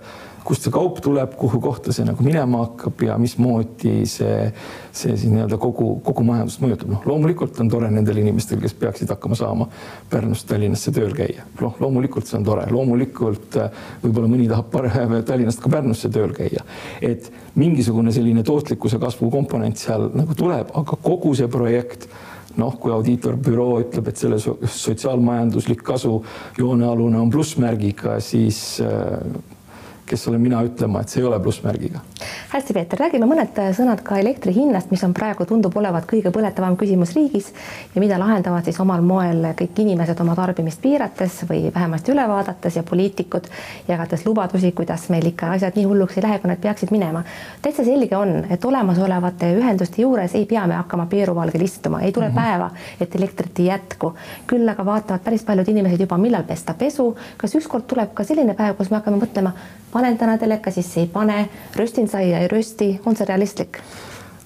kust 0.46 0.66
see 0.66 0.72
kaup 0.74 1.00
tuleb, 1.02 1.32
kuhu 1.38 1.58
kohta 1.62 1.92
see 1.94 2.06
nagu 2.06 2.22
minema 2.24 2.62
hakkab 2.64 3.02
ja 3.06 3.16
mismoodi 3.20 3.94
see, 4.10 4.50
see 4.94 5.14
siis 5.16 5.30
nii-öelda 5.32 5.58
kogu, 5.60 5.88
kogu 6.06 6.24
majandust 6.26 6.62
mõjutab. 6.62 6.92
noh, 6.94 7.02
loomulikult 7.08 7.58
on 7.62 7.70
tore 7.72 7.90
nendel 7.90 8.20
inimestel, 8.22 8.60
kes 8.62 8.76
peaksid 8.78 9.10
hakkama 9.14 9.38
saama 9.38 9.68
Pärnust 10.10 10.46
Tallinnasse 10.50 10.92
tööl 10.94 11.14
käia. 11.16 11.46
noh, 11.60 11.74
loomulikult 11.82 12.30
see 12.30 12.38
on 12.38 12.46
tore, 12.46 12.68
loomulikult 12.70 13.58
äh, 13.62 13.82
võib-olla 14.04 14.30
mõni 14.30 14.46
tahab 14.52 14.78
Tallinnast 15.30 15.62
ka 15.64 15.72
Pärnusse 15.72 16.12
tööl 16.14 16.34
käia. 16.36 16.62
et 17.02 17.30
mingisugune 17.58 18.14
selline 18.14 18.46
tootlikkuse 18.46 19.02
kasvu 19.02 19.30
komponent 19.34 19.82
seal 19.82 20.10
nagu 20.14 20.38
tuleb, 20.38 20.70
aga 20.78 21.02
kogu 21.02 21.34
see 21.34 21.50
projekt 21.50 22.08
noh, 22.56 22.78
kui 22.80 22.92
audiitorbüroo 22.94 23.82
ütleb, 23.82 24.06
et 24.08 24.20
selle 24.20 24.38
sotsiaalmajanduslik 24.40 25.82
kasu 25.84 26.22
joonealune 26.56 27.18
on 27.20 27.34
plussmärgiga, 27.34 28.16
siis 28.24 28.78
äh, 28.84 29.20
kes 30.06 30.28
olen 30.28 30.40
mina 30.40 30.60
ütlema, 30.62 31.00
et 31.02 31.10
see 31.10 31.20
ei 31.20 31.26
ole 31.26 31.38
plussmärgiga. 31.42 32.00
hästi, 32.48 32.74
Peeter, 32.74 32.98
räägime 32.98 33.26
mõned 33.26 33.58
sõnad 33.74 34.00
ka 34.06 34.18
elektri 34.20 34.54
hinnast, 34.54 34.90
mis 34.90 35.02
on 35.04 35.14
praegu, 35.14 35.44
tundub 35.44 35.74
olevat 35.76 36.06
kõige 36.08 36.30
põletavam 36.32 36.76
küsimus 36.78 37.12
riigis 37.16 37.48
ja 37.94 38.00
mida 38.00 38.18
lahendavad 38.18 38.64
siis 38.64 38.78
omal 38.80 39.02
moel 39.02 39.50
kõik 39.58 39.80
inimesed 39.82 40.20
oma 40.22 40.36
tarbimist 40.38 40.80
piirates 40.82 41.40
või 41.50 41.72
vähemasti 41.74 42.14
üle 42.14 42.26
vaadates 42.28 42.76
ja 42.76 42.82
poliitikud 42.86 43.48
jagates 43.88 44.26
lubadusi, 44.26 44.72
kuidas 44.72 45.08
meil 45.10 45.26
ikka 45.26 45.50
asjad 45.56 45.76
nii 45.76 45.84
hulluks 45.90 46.16
ei 46.16 46.24
lähe, 46.24 46.38
kui 46.38 46.50
nad 46.50 46.62
peaksid 46.62 46.94
minema. 46.94 47.24
täitsa 47.62 47.84
selge 47.84 48.16
on, 48.16 48.46
et 48.50 48.64
olemasolevate 48.64 49.52
ühenduste 49.58 50.02
juures 50.02 50.34
ei 50.34 50.46
pea 50.46 50.66
me 50.66 50.78
hakkama 50.78 51.06
peeruvalgel 51.06 51.66
istuma, 51.66 52.00
ei 52.00 52.12
tule 52.12 52.28
mm 52.28 52.34
-hmm. 52.36 52.42
päeva, 52.42 52.70
et 53.00 53.14
elektrit 53.14 53.58
ei 53.58 53.66
jätku. 53.66 54.14
küll 54.46 54.68
aga 54.68 54.84
vaatavad 54.84 55.20
päris 55.20 55.44
paljud 55.44 55.68
inimesed 55.68 56.00
juba, 56.00 56.18
millal 56.18 56.42
pesta 56.42 56.74
pesu, 56.74 57.16
kas 57.36 57.54
ükskord 57.54 57.86
tuleb 57.86 58.14
ka 58.14 58.24
selline 58.24 58.54
päev, 58.54 58.76
kus 58.76 58.90
me 58.90 58.96
hakkame 58.96 59.16
mõtlema, 59.16 59.52
panen 59.96 60.18
täna 60.20 60.36
teleka 60.40 60.72
sisse, 60.74 61.00
ei 61.04 61.08
pane, 61.12 61.46
röstin 61.76 62.08
saia, 62.12 62.42
ei 62.44 62.52
rösti, 62.52 62.92
on 63.06 63.16
see 63.16 63.28
realistlik? 63.28 63.80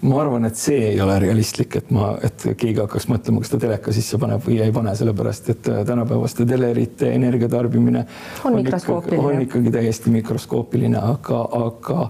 ma 0.01 0.17
arvan, 0.23 0.47
et 0.49 0.57
see 0.57 0.79
ei 0.95 1.01
ole 1.05 1.19
realistlik, 1.21 1.75
et 1.77 1.91
ma, 1.93 2.15
et 2.25 2.45
keegi 2.57 2.79
hakkaks 2.81 3.05
mõtlema, 3.11 3.43
kas 3.43 3.51
ta 3.53 3.59
teleka 3.61 3.93
sisse 3.93 4.17
paneb 4.21 4.41
või 4.47 4.57
ei 4.65 4.73
pane, 4.73 4.95
sellepärast 4.97 5.51
et 5.53 5.69
äh, 5.69 5.83
tänapäevaste 5.89 6.47
telerite 6.49 7.11
energiatarbimine 7.13 8.05
on, 8.47 8.55
on, 8.55 8.61
ikkagi, 8.63 9.19
on 9.19 9.43
ikkagi 9.45 9.75
täiesti 9.75 10.15
mikroskoopiline, 10.15 10.97
aga, 10.97 11.43
aga 11.59 12.07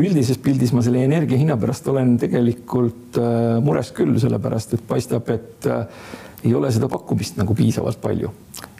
üldises 0.00 0.42
pildis 0.42 0.74
ma 0.74 0.82
selle 0.82 1.04
energia 1.06 1.38
hinna 1.38 1.54
pärast 1.60 1.86
olen 1.92 2.16
tegelikult 2.18 3.20
äh, 3.22 3.60
mures 3.62 3.94
küll, 3.94 4.18
sellepärast 4.22 4.74
et 4.74 4.84
paistab, 4.90 5.30
et 5.30 5.70
äh, 5.70 5.86
ei 6.42 6.56
ole 6.56 6.74
seda 6.74 6.90
pakkumist 6.90 7.38
nagu 7.38 7.54
piisavalt 7.54 8.02
palju 8.02 8.34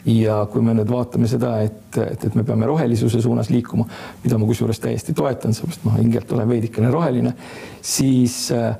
ja 0.08 0.44
kui 0.50 0.62
me 0.64 0.74
nüüd 0.76 0.88
vaatame 0.90 1.28
seda, 1.28 1.56
et, 1.64 1.96
et, 2.00 2.28
et 2.28 2.36
me 2.38 2.44
peame 2.46 2.68
rohelisuse 2.68 3.20
suunas 3.20 3.50
liikuma, 3.52 3.86
mida 4.24 4.38
ma 4.40 4.48
kusjuures 4.48 4.80
täiesti 4.80 5.14
toetan, 5.16 5.54
sellepärast 5.56 5.84
ma 5.84 5.96
hingelt 5.98 6.32
olen 6.32 6.48
veidikene 6.48 6.90
roheline, 6.92 7.34
siis 7.84 8.46
äh, 8.56 8.72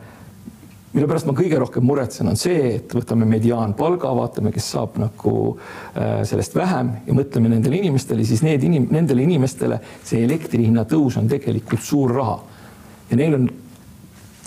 mille 0.95 1.07
pärast 1.11 1.29
ma 1.29 1.37
kõige 1.39 1.61
rohkem 1.61 1.85
muretsen, 1.87 2.31
on 2.33 2.39
see, 2.41 2.75
et 2.79 2.95
võtame 2.97 3.29
mediaanpalga, 3.29 4.11
vaatame, 4.17 4.53
kes 4.55 4.73
saab 4.75 4.97
nagu 5.03 5.35
äh, 5.53 6.23
sellest 6.29 6.57
vähem 6.57 6.95
ja 7.07 7.17
mõtleme 7.17 7.53
nendele 7.53 7.83
inimestele, 7.83 8.25
siis 8.27 8.45
need 8.47 8.65
inim-, 8.67 8.89
nendele 8.91 9.27
inimestele 9.29 9.81
see 10.01 10.25
elektri 10.25 10.65
hinna 10.67 10.87
tõus 10.89 11.21
on 11.21 11.29
tegelikult 11.31 11.85
suur 11.85 12.17
raha. 12.17 12.41
ja 13.11 13.17
neil 13.19 13.37
on 13.37 13.49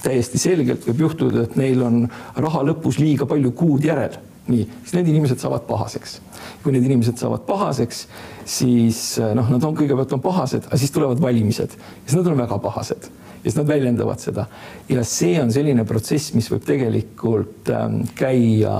täiesti 0.03 0.39
selgelt 0.41 0.83
võib 0.89 1.05
juhtuda, 1.05 1.45
et 1.45 1.55
neil 1.55 1.81
on 1.83 2.03
raha 2.35 2.63
lõpus 2.65 2.99
liiga 2.99 3.27
palju 3.29 3.51
kuud 3.55 3.85
järel 3.85 4.17
nii, 4.47 4.63
siis 4.83 4.95
need 4.97 5.11
inimesed 5.13 5.39
saavad 5.41 5.67
pahaseks. 5.69 6.19
kui 6.63 6.73
need 6.75 6.85
inimesed 6.87 7.19
saavad 7.19 7.43
pahaseks, 7.47 8.05
siis 8.47 9.01
eh, 9.19 9.33
noh, 9.35 9.47
nad 9.51 9.63
on 9.63 9.75
kõigepealt 9.75 10.15
on 10.15 10.23
pahased, 10.23 10.67
aga 10.67 10.79
siis 10.79 10.91
tulevad 10.95 11.21
valimised. 11.23 11.77
Ja 11.77 12.07
siis 12.07 12.17
nad 12.19 12.31
on 12.31 12.39
väga 12.39 12.59
pahased. 12.63 13.07
Ja 13.43 13.49
siis 13.49 13.57
nad 13.59 13.67
väljendavad 13.67 14.23
seda. 14.23 14.47
Ja 14.91 15.03
see 15.07 15.35
on 15.41 15.51
selline 15.51 15.83
protsess, 15.87 16.33
mis 16.35 16.47
võib 16.51 16.63
tegelikult 16.67 17.71
ähm, 17.71 18.03
käia 18.15 18.77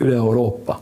üle 0.00 0.16
Euroopa 0.16 0.78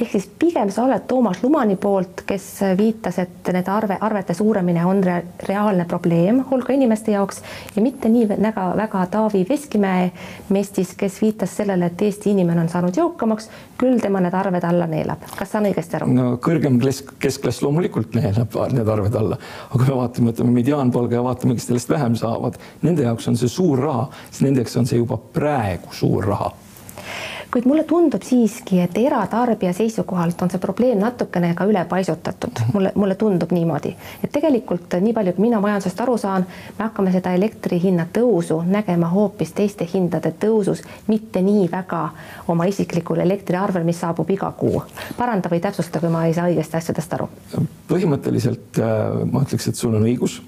ehk 0.00 0.10
siis 0.12 0.28
pigem 0.38 0.70
sa 0.70 0.84
oled 0.84 1.06
Toomas 1.08 1.42
Lumani 1.42 1.76
poolt, 1.76 2.22
kes 2.26 2.46
viitas, 2.78 3.18
et 3.18 3.50
nende 3.52 3.70
arve, 3.72 3.96
arvete 4.00 4.34
suuremine 4.34 4.84
on 4.86 5.02
re 5.04 5.18
reaalne 5.48 5.84
probleem 5.88 6.42
hulga 6.50 6.74
inimeste 6.74 7.12
jaoks 7.12 7.42
ja 7.76 7.82
mitte 7.82 8.08
nii 8.12 8.28
väga, 8.28 8.68
väga 8.76 9.06
Taavi 9.12 9.44
Veskimäe 9.48 10.10
mestis, 10.54 10.94
kes 10.98 11.20
viitas 11.22 11.56
sellele, 11.56 11.90
et 11.90 12.02
Eesti 12.02 12.32
inimene 12.34 12.62
on 12.64 12.70
saanud 12.72 12.96
jõukamaks, 12.96 13.48
küll 13.78 13.98
tema 14.02 14.22
need 14.22 14.34
arved 14.34 14.64
alla 14.64 14.86
neelab. 14.90 15.26
kas 15.38 15.52
saan 15.54 15.68
õigesti 15.70 15.98
aru? 15.98 16.10
no 16.14 16.28
kõrgem 16.42 16.78
kesk, 16.82 17.14
keskklass 17.22 17.62
loomulikult 17.66 18.14
neelab 18.18 18.54
need 18.76 18.94
arved 18.94 19.18
alla, 19.18 19.40
aga 19.68 19.82
kui 19.82 19.88
me 19.88 19.98
vaatame, 20.02 20.32
võtame 20.32 20.56
mediaanpalga 20.60 21.18
ja 21.18 21.26
vaatame, 21.26 21.58
kes 21.58 21.68
sellest 21.72 21.90
vähem 21.90 22.16
saavad, 22.18 22.58
nende 22.86 23.06
jaoks 23.06 23.28
on 23.32 23.38
see 23.40 23.50
suur 23.52 23.82
raha, 23.82 24.08
siis 24.30 24.46
nendeks 24.46 24.78
on 24.78 24.88
see 24.88 25.02
juba 25.02 25.18
praegu 25.34 25.94
suur 25.94 26.26
raha 26.28 26.54
kuid 27.50 27.64
mulle 27.64 27.84
tundub 27.84 28.22
siiski, 28.22 28.80
et 28.80 28.96
eratarbija 29.00 29.72
seisukohalt 29.72 30.42
on 30.42 30.50
see 30.52 30.60
probleem 30.60 30.98
natukene 31.00 31.54
ka 31.56 31.64
ülepaisutatud, 31.68 32.60
mulle, 32.74 32.92
mulle 32.94 33.14
tundub 33.14 33.52
niimoodi, 33.56 33.94
et 34.24 34.32
tegelikult 34.32 34.98
nii 35.00 35.14
palju, 35.16 35.32
kui 35.36 35.46
mina 35.46 35.60
majandusest 35.64 36.02
aru 36.04 36.16
saan, 36.20 36.46
me 36.78 36.84
hakkame 36.84 37.12
seda 37.14 37.32
elektri 37.38 37.80
hinna 37.82 38.06
tõusu 38.12 38.60
nägema 38.68 39.08
hoopis 39.12 39.54
teiste 39.56 39.88
hindade 39.92 40.34
tõusus, 40.40 40.84
mitte 41.06 41.42
nii 41.44 41.70
väga 41.72 42.02
oma 42.48 42.68
isiklikul 42.68 43.22
elektriarvel, 43.24 43.86
mis 43.88 44.00
saabub 44.04 44.30
iga 44.30 44.52
kuu. 44.58 44.82
paranda 45.16 45.48
või 45.48 45.60
täpsusta, 45.60 46.00
kui 46.00 46.12
ma 46.12 46.26
ei 46.26 46.34
saa 46.34 46.50
õigesti 46.52 46.76
asjadest 46.76 47.16
aru. 47.16 47.30
põhimõtteliselt 47.88 48.82
äh, 48.82 49.24
ma 49.32 49.46
ütleks, 49.46 49.68
et 49.68 49.76
sul 49.76 49.94
on 49.94 50.04
õigus 50.04 50.42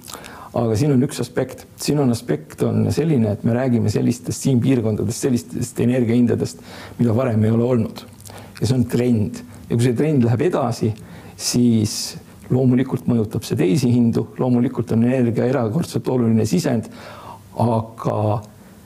aga 0.51 0.77
siin 0.79 0.95
on 0.95 1.05
üks 1.07 1.21
aspekt, 1.23 1.67
siin 1.79 2.01
on 2.03 2.11
aspekt 2.11 2.63
on 2.67 2.89
selline, 2.95 3.37
et 3.37 3.45
me 3.47 3.55
räägime 3.55 3.93
sellistest 3.93 4.47
siin 4.47 4.59
piirkondadest, 4.63 5.27
sellistest 5.27 5.79
energiahindadest, 5.85 6.65
mida 6.99 7.15
varem 7.15 7.45
ei 7.47 7.55
ole 7.55 7.69
olnud. 7.69 8.03
ja 8.61 8.67
see 8.67 8.77
on 8.77 8.85
trend 8.91 9.41
ja 9.69 9.77
kui 9.77 9.85
see 9.87 9.97
trend 9.97 10.27
läheb 10.27 10.43
edasi, 10.51 10.91
siis 11.39 12.17
loomulikult 12.51 13.07
mõjutab 13.09 13.47
see 13.47 13.59
teisi 13.59 13.93
hindu, 13.93 14.27
loomulikult 14.41 14.91
on 14.97 15.07
energia 15.07 15.47
erakordselt 15.49 16.09
oluline 16.11 16.47
sisend. 16.47 16.91
aga 17.61 18.43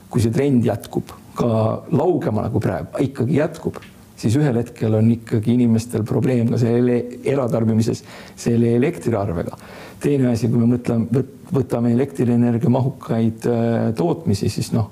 kui 0.09 0.21
see 0.21 0.33
trend 0.33 0.65
jätkub 0.65 1.11
ka 1.35 1.47
laugema 1.91 2.45
nagu 2.45 2.61
praegu, 2.61 2.93
ikkagi 3.03 3.39
jätkub, 3.41 3.81
siis 4.19 4.35
ühel 4.39 4.59
hetkel 4.59 4.95
on 4.97 5.09
ikkagi 5.11 5.55
inimestel 5.55 6.05
probleem 6.07 6.49
ka 6.51 6.59
selle 6.61 6.99
eratarbimises 7.23 8.03
selle 8.39 8.75
elektriarvega. 8.79 9.57
Teine 10.03 10.31
asi, 10.31 10.49
kui 10.51 10.61
me 10.61 10.75
mõtleme, 10.75 11.25
võtame 11.55 11.93
elektrienergia 11.95 12.71
mahukaid 12.71 13.47
äh, 13.49 13.89
tootmisi, 13.97 14.49
siis 14.51 14.71
noh, 14.75 14.91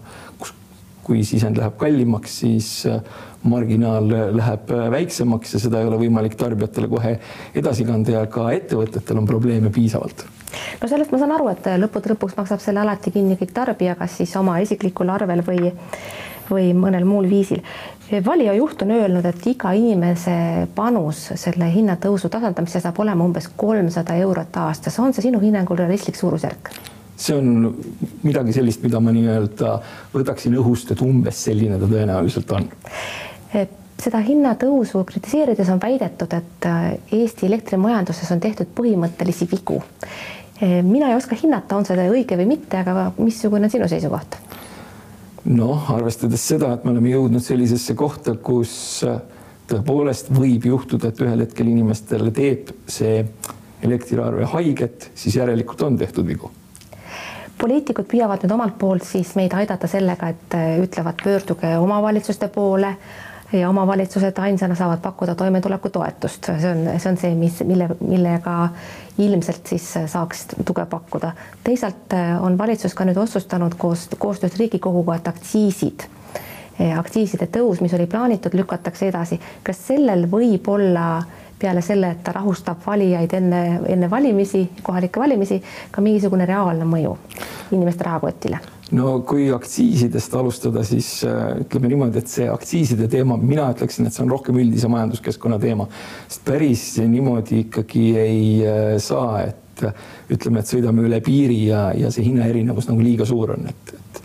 kui 1.04 1.24
sisend 1.28 1.60
läheb 1.60 1.76
kallimaks, 1.80 2.38
siis 2.44 2.70
äh, 2.90 3.02
marginaal 3.48 4.08
läheb 4.38 4.72
äh, 4.72 4.86
väiksemaks 4.94 5.58
ja 5.58 5.64
seda 5.66 5.82
ei 5.82 5.90
ole 5.90 6.00
võimalik 6.06 6.38
tarbijatele 6.40 6.88
kohe 6.92 7.18
edasi 7.60 7.88
kanda 7.88 8.18
ja 8.18 8.24
ka 8.32 8.48
ettevõtetel 8.56 9.20
on 9.20 9.28
probleeme 9.30 9.72
piisavalt. 9.74 10.26
No 10.80 10.88
sellest 10.88 11.12
ma 11.12 11.20
saan 11.20 11.34
aru, 11.36 11.50
et 11.52 11.68
lõppude 11.82 12.14
lõpuks 12.14 12.38
maksab 12.38 12.62
selle 12.64 12.84
alati 12.84 13.12
kinni 13.12 13.40
kõik 13.40 13.56
tarbija, 13.56 13.98
kas 14.00 14.20
siis 14.22 14.36
oma 14.40 14.60
isiklikul 14.64 15.10
arvel 15.12 15.42
või, 15.46 15.74
või 16.50 16.72
mõnel 16.78 17.06
muul 17.08 17.30
viisil 17.30 17.62
valija 18.26 18.54
juht 18.54 18.82
on 18.82 18.92
öelnud, 18.92 19.26
et 19.26 19.46
iga 19.48 19.72
inimese 19.74 20.68
panus 20.76 21.30
selle 21.40 21.70
hinnatõusu 21.74 22.30
tasandamisse 22.30 22.82
saab 22.84 23.00
olema 23.00 23.26
umbes 23.26 23.48
kolmsada 23.58 24.16
eurot 24.22 24.58
aastas. 24.58 25.00
on 25.00 25.14
see 25.14 25.30
sinu 25.30 25.40
hinnangul 25.40 25.78
realistlik 25.78 26.16
suurusjärk? 26.16 26.70
see 27.18 27.36
on 27.38 27.74
midagi 28.24 28.54
sellist, 28.54 28.84
mida 28.84 29.00
ma 29.00 29.14
nii-öelda 29.14 29.78
võtaksin 30.14 30.58
õhust, 30.60 30.92
et 30.92 31.02
umbes 31.02 31.44
selline 31.46 31.80
ta 31.80 31.88
tõenäoliselt 31.88 32.52
on 32.52 32.70
seda 34.04 34.20
hinnatõusu 34.20 35.04
kritiseerides 35.08 35.70
on 35.72 35.80
väidetud, 35.80 36.34
et 36.36 36.66
Eesti 37.14 37.48
elektrimajanduses 37.48 38.32
on 38.36 38.42
tehtud 38.44 38.74
põhimõttelisi 38.76 39.48
vigu. 39.52 39.82
mina 40.84 41.10
ei 41.10 41.16
oska 41.16 41.36
hinnata, 41.36 41.78
on 41.78 41.86
see 41.86 42.10
õige 42.10 42.38
või 42.38 42.46
mitte, 42.48 42.78
aga 42.78 43.12
missugune 43.18 43.70
on 43.70 43.72
sinu 43.72 43.88
seisukoht? 43.88 44.36
Noh, 45.46 45.92
arvestades 45.92 46.44
seda, 46.54 46.74
et 46.74 46.86
me 46.86 46.94
oleme 46.94 47.12
jõudnud 47.14 47.44
sellisesse 47.44 47.96
kohta, 48.00 48.36
kus 48.40 48.74
äh, 49.08 49.20
tõepoolest 49.70 50.32
võib 50.34 50.68
juhtuda, 50.68 51.12
et 51.12 51.22
ühel 51.24 51.46
hetkel 51.46 51.70
inimestele 51.72 52.32
teeb 52.36 52.72
see 52.88 53.24
elektriarve 53.84 54.48
haiget, 54.54 55.10
siis 55.16 55.36
järelikult 55.42 55.82
on 55.84 55.98
tehtud 56.00 56.28
vigu. 56.28 56.52
Poliitikud 57.60 58.08
püüavad 58.10 58.44
nüüd 58.44 58.56
omalt 58.56 58.80
poolt 58.80 59.06
siis 59.08 59.36
meid 59.40 59.54
aidata 59.56 59.88
sellega, 59.88 60.32
et 60.34 60.58
äh, 60.58 60.80
ütlevad, 60.84 61.20
pöörduge 61.24 61.76
omavalitsuste 61.80 62.50
poole 62.54 62.96
ja 63.54 63.70
omavalitsused 63.70 64.38
ainsana 64.38 64.76
saavad 64.76 65.00
pakkuda 65.02 65.36
toimetulekutoetust, 65.36 66.50
see 66.60 66.72
on, 66.72 67.00
see 67.00 67.12
on 67.12 67.18
see, 67.18 67.36
mis, 67.36 67.62
mille, 67.68 67.90
millega 68.00 68.70
ilmselt 69.18 69.68
siis 69.68 69.86
saaks 70.06 70.48
tuge 70.66 70.86
pakkuda. 70.90 71.32
teisalt 71.64 72.14
äh, 72.14 72.44
on 72.44 72.58
valitsus 72.58 72.94
ka 72.94 73.06
nüüd 73.06 73.18
otsustanud 73.18 73.78
koos, 73.78 74.10
koostöös 74.18 74.58
Riigikoguga, 74.60 75.16
et 75.16 75.28
aktsiisid, 75.28 76.08
äh, 76.82 76.98
aktsiiside 77.00 77.48
tõus, 77.58 77.82
mis 77.82 77.94
oli 77.94 78.08
plaanitud, 78.08 78.54
lükatakse 78.58 79.08
edasi. 79.08 79.40
kas 79.64 79.88
sellel 79.88 80.28
võib 80.32 80.68
olla 80.68 81.24
peale 81.60 81.82
selle, 81.82 82.10
et 82.12 82.24
ta 82.24 82.32
rahustab 82.36 82.82
valijaid 82.86 83.34
enne, 83.34 83.64
enne 83.88 84.10
valimisi, 84.10 84.70
kohalikke 84.84 85.20
valimisi, 85.20 85.62
ka 85.92 86.02
mingisugune 86.02 86.46
reaalne 86.46 86.86
mõju 86.86 87.18
inimeste 87.72 88.04
rahakotile? 88.04 88.73
No 88.92 89.14
kui 89.28 89.48
aktsiisidest 89.54 90.36
alustada, 90.36 90.84
siis 90.88 91.10
äh, 91.28 91.60
ütleme 91.64 91.92
niimoodi, 91.92 92.20
et 92.20 92.32
see 92.32 92.48
aktsiiside 92.52 93.08
teema, 93.12 93.38
mina 93.40 93.70
ütleksin, 93.74 94.08
et 94.08 94.16
see 94.16 94.26
on 94.26 94.34
rohkem 94.34 94.60
üldise 94.62 94.92
majanduskeskkonna 94.92 95.60
teema, 95.62 95.88
sest 96.28 96.44
päris 96.48 96.86
niimoodi 97.00 97.64
ikkagi 97.68 98.08
ei 98.20 98.44
äh, 98.68 98.82
saa, 99.04 99.46
et 99.48 99.86
ütleme, 100.32 100.62
et 100.62 100.70
sõidame 100.70 101.06
üle 101.08 101.18
piiri 101.24 101.64
ja, 101.66 101.88
ja 101.98 102.12
see 102.14 102.28
hinnaerinevus 102.28 102.90
nagu 102.92 103.02
liiga 103.02 103.26
suur 103.26 103.56
on, 103.56 103.72
et, 103.72 103.96
et 103.96 104.22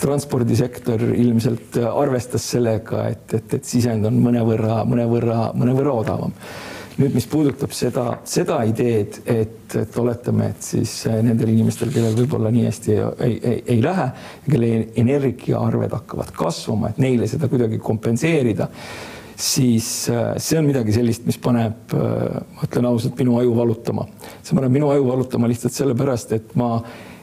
transpordisektor 0.00 1.02
ilmselt 1.08 1.76
arvestas 1.88 2.46
sellega, 2.54 3.08
et, 3.12 3.26
et, 3.36 3.58
et 3.58 3.68
sisend 3.68 4.06
on 4.08 4.16
mõnevõrra, 4.22 4.80
mõnevõrra, 4.88 5.50
mõnevõrra 5.56 6.00
odavam 6.04 6.34
nüüd, 6.96 7.16
mis 7.16 7.26
puudutab 7.28 7.74
seda, 7.76 8.04
seda 8.28 8.60
ideed, 8.68 9.18
et, 9.28 9.74
et 9.82 9.98
oletame, 10.00 10.50
et 10.54 10.64
siis 10.64 10.92
eh, 11.08 11.18
nendel 11.24 11.52
inimestel, 11.52 11.90
kellel 11.94 12.16
võib-olla 12.16 12.52
nii 12.54 12.64
hästi 12.68 12.94
ei, 12.94 13.02
ei, 13.26 13.34
ei, 13.36 13.58
ei 13.74 13.82
lähe, 13.84 14.06
kelle 14.46 14.70
energiaarved 15.02 15.96
hakkavad 15.98 16.32
kasvama, 16.36 16.92
et 16.92 17.02
neile 17.02 17.28
seda 17.30 17.50
kuidagi 17.52 17.80
kompenseerida, 17.84 18.70
siis 19.36 19.90
eh, 20.12 20.30
see 20.40 20.60
on 20.60 20.70
midagi 20.70 20.96
sellist, 20.96 21.26
mis 21.28 21.40
paneb, 21.42 21.92
eh, 21.92 22.38
ma 22.56 22.68
ütlen 22.68 22.88
ausalt, 22.88 23.18
minu 23.20 23.36
aju 23.42 23.52
valutama. 23.58 24.08
see 24.40 24.56
paneb 24.56 24.72
minu 24.78 24.88
aju 24.94 25.10
valutama 25.10 25.52
lihtsalt 25.52 25.76
sellepärast, 25.76 26.32
et 26.38 26.56
ma 26.56 26.78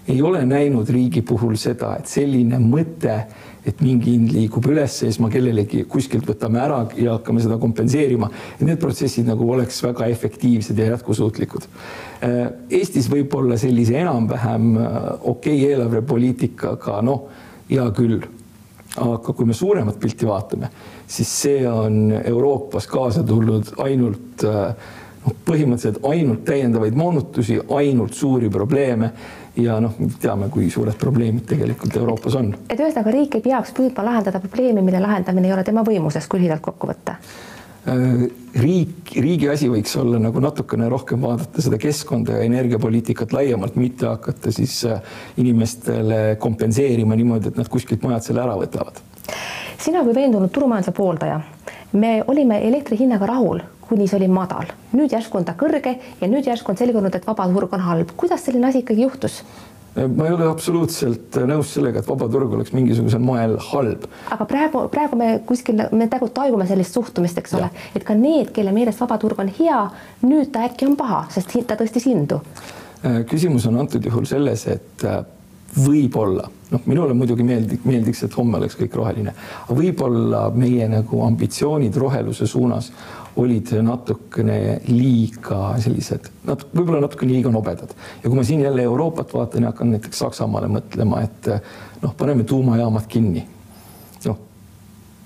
ei 0.08 0.22
ole 0.22 0.46
näinud 0.46 0.90
riigi 0.90 1.22
puhul 1.22 1.56
seda, 1.60 1.96
et 2.00 2.12
selline 2.12 2.60
mõte 2.60 3.22
et 3.64 3.80
mingi 3.84 4.18
hind 4.18 4.32
liigub 4.36 4.66
üles 4.68 4.96
ja 5.00 5.08
siis 5.08 5.20
ma 5.24 5.30
kellelegi 5.32 5.86
kuskilt 5.90 6.28
võtame 6.28 6.60
ära 6.60 6.82
ja 7.00 7.16
hakkame 7.16 7.44
seda 7.44 7.58
kompenseerima. 7.62 8.30
et 8.58 8.66
need 8.68 8.80
protsessid 8.80 9.28
nagu 9.28 9.48
oleks 9.56 9.80
väga 9.84 10.08
efektiivsed 10.12 10.78
ja 10.78 10.90
jätkusuutlikud. 10.92 11.68
Äh, 12.24 12.42
Eestis 12.70 13.08
võib-olla 13.12 13.58
sellise 13.58 13.96
enam-vähem 14.02 14.78
äh, 14.78 14.98
okei 15.22 15.62
okay 15.62 15.72
eelarvepoliitikaga, 15.72 17.02
noh, 17.02 17.30
hea 17.70 17.90
küll. 17.96 18.24
aga 18.94 19.34
kui 19.34 19.48
me 19.50 19.56
suuremat 19.58 19.96
pilti 19.98 20.28
vaatame, 20.30 20.68
siis 21.10 21.30
see 21.42 21.64
on 21.66 22.12
Euroopas 22.14 22.86
kaasa 22.88 23.24
tulnud 23.26 23.72
ainult 23.82 24.44
äh, 24.46 24.76
noh, 25.24 25.40
põhimõtteliselt 25.48 26.04
ainult 26.06 26.44
täiendavaid 26.46 27.00
moonutusi, 27.00 27.58
ainult 27.74 28.14
suuri 28.14 28.52
probleeme 28.54 29.14
ja 29.56 29.78
noh, 29.84 29.96
teame, 30.22 30.50
kui 30.54 30.70
suured 30.74 30.98
probleemid 31.00 31.46
tegelikult 31.50 31.96
Euroopas 32.00 32.38
on. 32.40 32.54
et 32.70 32.80
ühesõnaga 32.80 33.14
riik 33.14 33.38
ei 33.38 33.46
peaks 33.46 33.74
püüdma 33.78 34.06
lahendada 34.08 34.42
probleemi, 34.44 34.82
mille 34.82 35.02
lahendamine 35.04 35.50
ei 35.50 35.54
ole 35.54 35.66
tema 35.68 35.84
võimuses, 35.86 36.28
kui 36.30 36.42
lühidalt 36.42 36.64
kokku 36.66 36.90
võtta 36.90 37.16
äh, 37.20 38.26
riik, 38.64 39.14
riigi 39.14 39.50
asi 39.54 39.70
võiks 39.70 39.94
olla 40.02 40.22
nagu 40.22 40.42
natukene 40.44 40.90
rohkem 40.90 41.22
vaadata 41.22 41.62
seda 41.62 41.78
keskkonda 41.82 42.40
ja 42.40 42.48
energiapoliitikat 42.50 43.34
laiemalt, 43.36 43.78
mitte 43.78 44.10
hakata 44.10 44.54
siis 44.56 44.80
äh, 44.90 45.02
inimestele 45.44 46.22
kompenseerima 46.42 47.18
niimoodi, 47.20 47.54
et 47.54 47.62
nad 47.62 47.70
kuskilt 47.70 48.06
mujalt 48.06 48.26
selle 48.26 48.42
ära 48.46 48.58
võtavad. 48.58 49.04
sina 49.78 50.02
kui 50.04 50.16
veendunud 50.16 50.50
turumajanduse 50.54 50.96
pooldaja, 50.98 51.42
me 51.94 52.24
olime 52.28 52.60
elektri 52.68 52.98
hinnaga 53.00 53.26
rahul 53.30 53.62
kuni 53.88 54.08
see 54.08 54.18
oli 54.18 54.28
madal. 54.32 54.72
nüüd 54.94 55.12
järsku 55.14 55.38
on 55.38 55.46
ta 55.46 55.54
kõrge 55.60 55.98
ja 56.22 56.30
nüüd 56.30 56.48
järsku 56.48 56.74
on 56.74 56.80
selgunud, 56.80 57.14
et 57.16 57.28
vaba 57.28 57.46
turg 57.52 57.74
on 57.74 57.84
halb. 57.84 58.16
kuidas 58.18 58.46
selline 58.46 58.68
asi 58.70 58.82
ikkagi 58.84 59.06
juhtus? 59.06 59.44
ma 59.94 60.26
ei 60.26 60.34
ole 60.34 60.48
absoluutselt 60.50 61.38
nõus 61.46 61.76
sellega, 61.76 62.02
et 62.02 62.10
vaba 62.10 62.26
turg 62.32 62.56
oleks 62.58 62.74
mingisugusel 62.74 63.22
moel 63.22 63.58
halb. 63.70 64.08
aga 64.34 64.48
praegu, 64.50 64.88
praegu 64.94 65.20
me 65.20 65.30
kuskil, 65.46 65.86
me 65.92 66.08
nagu 66.10 66.30
tajume 66.34 66.68
sellist 66.70 66.98
suhtumist, 66.98 67.38
eks 67.38 67.54
ole, 67.60 67.70
et 67.96 68.08
ka 68.08 68.18
need, 68.18 68.50
kelle 68.56 68.74
meelest 68.74 69.04
vaba 69.06 69.20
turg 69.22 69.40
on 69.44 69.52
hea, 69.60 69.84
nüüd 70.26 70.50
ta 70.56 70.66
äkki 70.70 70.90
on 70.90 70.98
paha, 70.98 71.26
sest 71.36 71.54
ta 71.68 71.78
tõstis 71.78 72.10
hindu. 72.10 72.42
küsimus 73.30 73.68
on 73.70 73.78
antud 73.84 74.06
juhul 74.06 74.26
selles, 74.26 74.68
et 74.68 75.08
võib-olla, 75.74 76.46
noh, 76.72 76.86
minule 76.86 77.16
muidugi 77.18 77.46
meeldib, 77.46 77.86
meeldiks, 77.90 78.24
et 78.26 78.38
homme 78.38 78.60
oleks 78.60 78.78
kõik 78.78 78.96
roheline, 79.00 79.34
võib-olla 79.70 80.46
meie 80.56 80.88
nagu 80.92 81.24
ambitsioonid 81.26 81.98
roheluse 81.98 82.48
suunas 82.50 82.92
olid 83.42 83.72
natukene 83.82 84.60
liiga 84.92 85.74
sellised, 85.82 86.30
nat-, 86.46 86.68
võib-olla 86.74 87.02
natuke 87.08 87.26
liiga 87.26 87.50
nobedad. 87.54 87.96
ja 88.22 88.30
kui 88.30 88.38
ma 88.38 88.46
siin 88.46 88.62
jälle 88.62 88.86
Euroopat 88.86 89.34
vaatan 89.34 89.66
ja 89.66 89.74
hakkan 89.74 89.92
näiteks 89.96 90.20
Saksamaale 90.20 90.70
mõtlema, 90.70 91.24
et 91.26 91.50
noh, 92.02 92.14
paneme 92.18 92.44
tuumajaamad 92.44 93.10
kinni. 93.10 93.46
noh, 94.28 94.38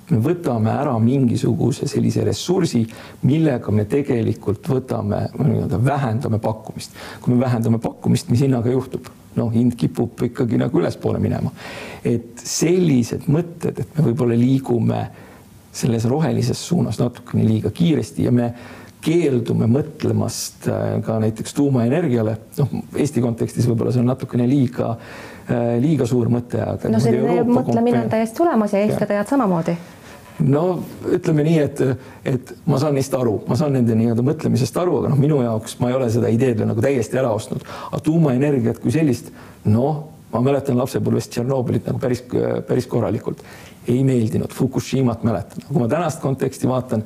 me 0.10 0.22
võtame 0.24 0.72
ära 0.72 0.96
mingisuguse 1.04 1.88
sellise 1.92 2.24
ressursi, 2.24 2.86
millega 3.28 3.72
me 3.72 3.86
tegelikult 3.86 4.72
võtame, 4.72 5.26
nii-öelda 5.36 5.84
vähendame 5.84 6.40
pakkumist. 6.40 6.96
kui 7.22 7.36
me 7.36 7.44
vähendame 7.44 7.84
pakkumist, 7.84 8.32
mis 8.32 8.48
hinnaga 8.48 8.72
juhtub? 8.72 9.12
Noh, 9.38 9.52
hind 9.54 9.78
kipub 9.80 10.24
ikkagi 10.30 10.60
nagu 10.60 10.82
ülespoole 10.82 11.22
minema. 11.22 11.52
et 12.04 12.42
sellised 12.44 13.28
mõtted, 13.32 13.80
et 13.84 13.98
me 13.98 14.10
võib-olla 14.10 14.38
liigume 14.38 15.06
selles 15.78 16.06
rohelises 16.10 16.60
suunas 16.68 17.00
natukene 17.00 17.46
liiga 17.46 17.72
kiiresti 17.72 18.26
ja 18.26 18.32
me 18.34 18.52
keeldume 19.04 19.68
mõtlemast 19.72 20.68
äh, 20.72 20.86
ka 21.06 21.20
näiteks 21.22 21.54
tuumaenergiale, 21.58 22.38
noh, 22.58 22.80
Eesti 22.98 23.22
kontekstis 23.24 23.68
võib-olla 23.70 23.94
see 23.94 24.02
on 24.04 24.10
natukene 24.10 24.48
liiga, 24.50 24.96
äh, 25.48 25.78
liiga 25.84 26.08
suur 26.10 26.32
mõte, 26.34 26.64
aga 26.64 26.92
no 26.92 27.02
selline 27.04 27.46
mõtlemine 27.48 28.04
on 28.06 28.12
täiesti 28.12 28.44
olemas 28.46 28.74
ja 28.74 28.84
eestkõnelejad 28.84 29.36
samamoodi 29.36 29.78
no 30.46 30.64
ütleme 31.10 31.46
nii, 31.48 31.62
et, 31.64 31.82
et 32.28 32.54
ma 32.70 32.80
saan 32.82 32.98
neist 32.98 33.14
aru, 33.18 33.40
ma 33.48 33.58
saan 33.60 33.74
nende 33.78 33.96
nii-öelda 33.98 34.26
mõtlemisest 34.26 34.78
aru, 34.82 35.00
aga 35.02 35.14
noh, 35.14 35.22
minu 35.22 35.40
jaoks 35.44 35.78
ma 35.82 35.92
ei 35.92 35.98
ole 35.98 36.10
seda 36.14 36.32
ideed 36.34 36.62
nagu 36.68 36.84
täiesti 36.84 37.20
ära 37.20 37.32
ostnud, 37.36 37.66
aga 37.90 38.02
tuumaenergiat 38.06 38.82
kui 38.84 38.94
sellist, 38.94 39.32
noh, 39.66 40.04
ma 40.34 40.44
mäletan 40.44 40.78
lapsepõlvest 40.78 41.34
Tšernobõlit 41.34 41.88
nagu 41.88 42.02
päris, 42.04 42.24
päris 42.68 42.88
korralikult. 42.92 43.44
Ei 43.88 44.02
meeldinud, 44.04 44.52
Fukushimat 44.52 45.24
mäletan, 45.24 45.64
kui 45.70 45.80
ma 45.80 45.88
tänast 45.92 46.20
konteksti 46.20 46.68
vaatan, 46.68 47.06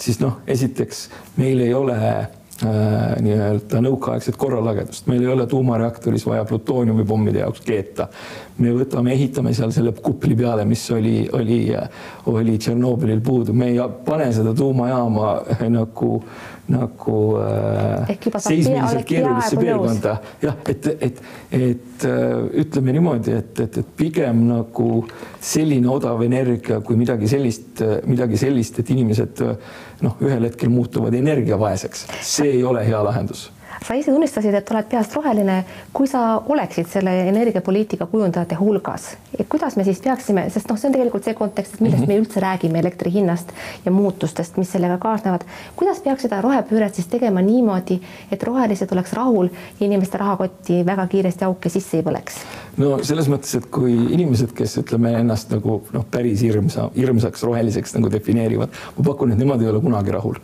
siis 0.00 0.18
noh, 0.22 0.40
esiteks 0.48 1.08
meil 1.36 1.60
ei 1.60 1.74
ole 1.76 1.98
nii-öelda 2.62 3.80
nõukaaegset 3.82 4.36
korralagedust, 4.38 5.06
meil 5.10 5.24
ei 5.24 5.32
ole 5.32 5.46
tuumareaktoris 5.50 6.26
vaja 6.26 6.44
plutooniumipommide 6.48 7.42
jaoks 7.42 7.60
keeta. 7.66 8.08
me 8.58 8.72
võtame, 8.76 9.12
ehitame 9.16 9.54
seal 9.54 9.72
selle 9.74 9.92
kupli 9.92 10.36
peale, 10.38 10.64
mis 10.68 10.84
oli, 10.90 11.28
oli, 11.32 11.60
oli 12.30 12.58
Tšernobõlil 12.58 13.20
puudu, 13.24 13.52
me 13.52 13.72
ei 13.72 13.80
pane 14.04 14.32
seda 14.32 14.54
tuumajaama 14.54 15.32
nagu 15.68 16.22
nagu 16.70 17.16
äh, 17.42 18.12
seismiliselt 18.38 19.06
keerulisse 19.08 19.58
piirkonda. 19.58 20.16
jah, 20.42 20.60
et, 20.70 20.86
et, 21.08 21.22
et 21.58 22.06
äh, 22.06 22.36
ütleme 22.62 22.94
niimoodi, 22.94 23.34
et, 23.40 23.64
et, 23.66 23.80
et 23.82 23.94
pigem 23.98 24.44
nagu 24.48 24.90
selline 25.42 25.90
odav 25.90 26.22
energia 26.26 26.78
kui 26.86 26.98
midagi 27.00 27.30
sellist, 27.30 27.82
midagi 28.06 28.38
sellist, 28.40 28.78
et 28.78 28.94
inimesed 28.94 29.42
noh, 30.02 30.22
ühel 30.22 30.46
hetkel 30.48 30.70
muutuvad 30.72 31.14
energiavaeseks, 31.18 32.06
see 32.22 32.54
ei 32.58 32.62
ole 32.66 32.86
hea 32.86 33.02
lahendus 33.04 33.50
sa 33.86 33.94
ise 33.98 34.12
tunnistasid, 34.12 34.54
et 34.54 34.70
oled 34.70 34.88
peast 34.90 35.14
roheline. 35.16 35.64
kui 35.92 36.06
sa 36.08 36.42
oleksid 36.48 36.86
selle 36.88 37.12
energiapoliitika 37.28 38.06
kujundajate 38.06 38.56
hulgas, 38.56 39.16
kuidas 39.48 39.76
me 39.76 39.84
siis 39.84 40.00
peaksime, 40.00 40.46
sest 40.50 40.70
noh, 40.70 40.78
see 40.78 40.88
on 40.88 40.94
tegelikult 40.94 41.24
see 41.24 41.34
kontekst, 41.34 41.80
millest 41.80 42.02
mm 42.02 42.04
-hmm. 42.04 42.14
me 42.14 42.20
üldse 42.20 42.40
räägime 42.40 42.78
elektri 42.78 43.12
hinnast 43.12 43.52
ja 43.84 43.90
muutustest, 43.90 44.56
mis 44.56 44.72
sellega 44.72 44.98
kaasnevad. 44.98 45.44
kuidas 45.76 46.00
peaks 46.00 46.22
seda 46.22 46.40
rohepööret 46.40 46.94
siis 46.94 47.06
tegema 47.06 47.42
niimoodi, 47.42 48.00
et 48.32 48.42
rohelised 48.42 48.92
oleks 48.92 49.12
rahul 49.12 49.48
ja 49.80 49.86
inimeste 49.86 50.18
rahakotti 50.18 50.86
väga 50.86 51.06
kiiresti 51.06 51.44
auke 51.44 51.68
sisse 51.68 51.96
ei 51.96 52.02
põleks? 52.02 52.34
No 52.80 52.96
selles 53.04 53.28
mõttes, 53.30 53.54
et 53.58 53.66
kui 53.72 53.92
inimesed, 54.14 54.52
kes 54.56 54.78
ütleme 54.82 55.12
ennast 55.18 55.52
nagu 55.52 55.78
noh, 55.94 56.04
päris 56.12 56.42
hirmsa, 56.44 56.88
hirmsaks 56.96 57.44
roheliseks 57.48 57.96
nagu 57.98 58.10
defineerivad, 58.12 58.76
ma 58.96 59.06
pakun, 59.06 59.34
et 59.34 59.40
nemad 59.40 59.62
ei 59.62 59.70
ole 59.72 59.82
kunagi 59.84 60.14
rahul. 60.14 60.38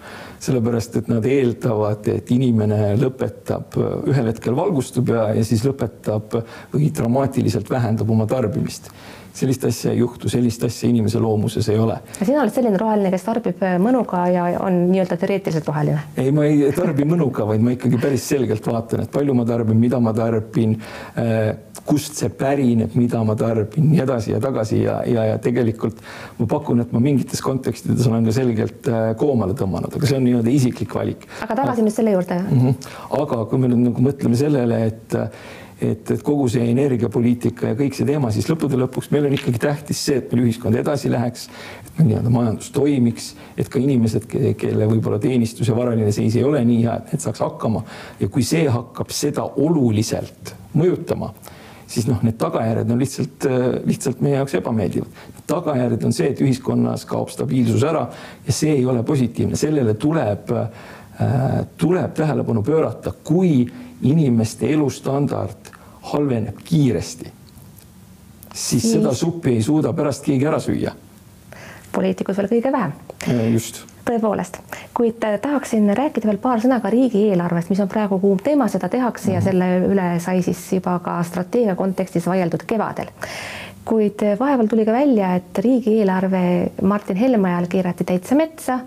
Sellepärast 0.44 1.00
et 1.00 1.08
nad 1.10 1.24
eeldavad, 1.26 2.08
et 2.12 2.32
inimene 2.34 2.94
lõpetab, 3.00 3.78
ühel 4.08 4.32
hetkel 4.32 4.56
valgustub 4.58 5.14
ja, 5.14 5.28
ja 5.36 5.46
siis 5.46 5.64
lõpetab 5.66 6.40
või 6.74 6.92
dramaatiliselt 6.94 7.70
vähendab 7.72 8.10
oma 8.14 8.28
tarbimist 8.30 8.92
sellist 9.38 9.64
asja 9.68 9.92
ei 9.94 10.00
juhtu, 10.02 10.30
sellist 10.32 10.64
asja 10.66 10.88
inimese 10.90 11.20
loomuses 11.22 11.68
ei 11.72 11.78
ole. 11.78 11.98
sina 12.18 12.42
oled 12.42 12.54
selline 12.54 12.80
roheline, 12.80 13.12
kes 13.14 13.26
tarbib 13.26 13.62
mõnuga 13.82 14.24
ja 14.32 14.46
on 14.64 14.80
nii-öelda 14.90 15.18
teoreetiliselt 15.20 15.68
roheline? 15.70 16.02
ei, 16.18 16.32
ma 16.34 16.46
ei 16.48 16.72
tarbi 16.76 17.06
mõnuga, 17.08 17.46
vaid 17.48 17.64
ma 17.64 17.74
ikkagi 17.76 18.00
päris 18.02 18.26
selgelt 18.32 18.66
vaatan, 18.66 19.04
et 19.06 19.12
palju 19.14 19.36
ma 19.38 19.46
tarbin, 19.48 19.78
mida 19.80 20.00
ma 20.02 20.14
tarbin, 20.16 20.76
äh, 21.20 21.50
kust 21.88 22.18
see 22.20 22.32
pärineb, 22.34 22.96
mida 22.98 23.22
ma 23.24 23.36
tarbin, 23.38 23.86
nii 23.92 24.02
edasi 24.04 24.34
ja 24.34 24.40
tagasi 24.42 24.82
ja, 24.82 24.98
ja, 25.08 25.28
ja 25.32 25.38
tegelikult 25.42 26.02
ma 26.40 26.48
pakun, 26.50 26.82
et 26.84 26.92
ma 26.94 27.02
mingites 27.02 27.42
kontekstides 27.44 28.08
olen 28.10 28.26
ka 28.28 28.34
selgelt 28.36 28.90
äh, 28.90 29.12
koomale 29.20 29.56
tõmmanud, 29.58 29.94
aga 29.94 30.10
see 30.10 30.18
on 30.18 30.26
nii-öelda 30.28 30.52
isiklik 30.52 30.98
valik. 30.98 31.28
aga 31.46 31.62
tagasi 31.62 31.86
nüüd 31.86 31.96
selle 31.96 32.16
juurde 32.16 32.42
mm. 32.42 32.60
-hmm. 32.66 32.92
aga 33.22 33.44
kui 33.50 33.62
me 33.62 33.72
nüüd 33.72 33.88
nagu 33.88 34.08
mõtleme 34.10 34.38
sellele, 34.38 34.84
et 34.90 35.18
et, 35.80 36.10
et 36.10 36.22
kogu 36.26 36.48
see 36.50 36.64
energiapoliitika 36.72 37.72
ja 37.72 37.76
kõik 37.78 37.94
see 37.96 38.06
teema, 38.08 38.32
siis 38.34 38.48
lõppude 38.50 38.78
lõpuks 38.80 39.12
meil 39.14 39.28
on 39.28 39.36
ikkagi 39.36 39.60
tähtis 39.62 40.00
see, 40.08 40.18
et 40.18 40.32
meil 40.32 40.48
ühiskond 40.48 40.78
edasi 40.78 41.10
läheks, 41.12 41.46
et 41.84 41.92
meil 41.98 42.10
nii-öelda 42.10 42.32
majandus 42.34 42.72
toimiks, 42.74 43.28
et 43.58 43.70
ka 43.70 43.80
inimesed, 43.82 44.26
kelle 44.58 44.88
võib-olla 44.90 45.20
teenistus 45.22 45.70
ja 45.70 45.76
varaline 45.78 46.10
seis 46.14 46.36
ei 46.38 46.46
ole 46.46 46.64
nii 46.66 46.82
hea, 46.82 46.98
et 46.98 47.14
need 47.14 47.24
saaks 47.24 47.44
hakkama 47.46 47.84
ja 48.18 48.30
kui 48.32 48.46
see 48.46 48.66
hakkab 48.72 49.14
seda 49.14 49.46
oluliselt 49.62 50.54
mõjutama, 50.78 51.30
siis 51.88 52.08
noh, 52.10 52.20
need 52.26 52.36
tagajärjed 52.40 52.90
on 52.92 53.00
lihtsalt, 53.00 53.48
lihtsalt 53.88 54.22
meie 54.24 54.36
jaoks 54.36 54.58
ebameeldivad. 54.58 55.26
tagajärjed 55.48 56.04
on 56.04 56.14
see, 56.14 56.32
et 56.34 56.42
ühiskonnas 56.44 57.06
kaob 57.08 57.30
stabiilsus 57.32 57.86
ära 57.86 58.08
ja 58.46 58.54
see 58.54 58.74
ei 58.80 58.86
ole 58.86 59.06
positiivne, 59.06 59.56
sellele 59.56 59.94
tuleb 59.94 60.52
äh,, 60.58 60.70
tuleb 61.78 62.12
tähelepanu 62.14 62.62
pöörata, 62.62 63.12
kui 63.24 63.64
inimeste 64.02 64.70
elustandard 64.72 65.72
halveneb 66.12 66.56
kiiresti, 66.64 67.32
siis 68.54 68.82
Siis- 68.82 68.92
seda 68.92 69.14
suppi 69.14 69.56
ei 69.56 69.62
suuda 69.62 69.92
pärast 69.92 70.24
keegi 70.24 70.46
ära 70.46 70.58
süüa. 70.58 70.92
poliitikud 71.92 72.36
veel 72.36 72.48
kõige 72.48 72.72
vähem. 72.72 72.92
Just. 73.52 73.84
Tõepoolest, 74.08 74.58
kuid 74.94 75.24
äh, 75.24 75.40
tahaksin 75.40 75.90
rääkida 75.96 76.26
veel 76.26 76.38
paar 76.38 76.60
sõna 76.60 76.80
ka 76.80 76.90
riigieelarvest, 76.90 77.68
mis 77.70 77.80
on 77.80 77.88
praegu 77.88 78.18
kuum 78.18 78.38
teema, 78.38 78.68
seda 78.68 78.88
tehakse 78.88 79.32
ja 79.32 79.40
selle 79.40 79.66
üle 79.84 80.20
sai 80.20 80.42
siis 80.42 80.72
juba 80.72 80.98
ka 81.04 81.22
strateegia 81.22 81.74
kontekstis 81.76 82.26
vaieldud 82.26 82.64
kevadel. 82.66 83.10
Kuid 83.88 84.22
äh, 84.22 84.36
vahepeal 84.38 84.68
tuli 84.68 84.84
ka 84.84 84.92
välja, 84.92 85.34
et 85.38 85.58
riigieelarve 85.64 86.40
Martin 86.82 87.16
Helme 87.16 87.54
ajal 87.54 87.68
keerati 87.72 88.04
täitsa 88.04 88.36
metsa 88.36 88.78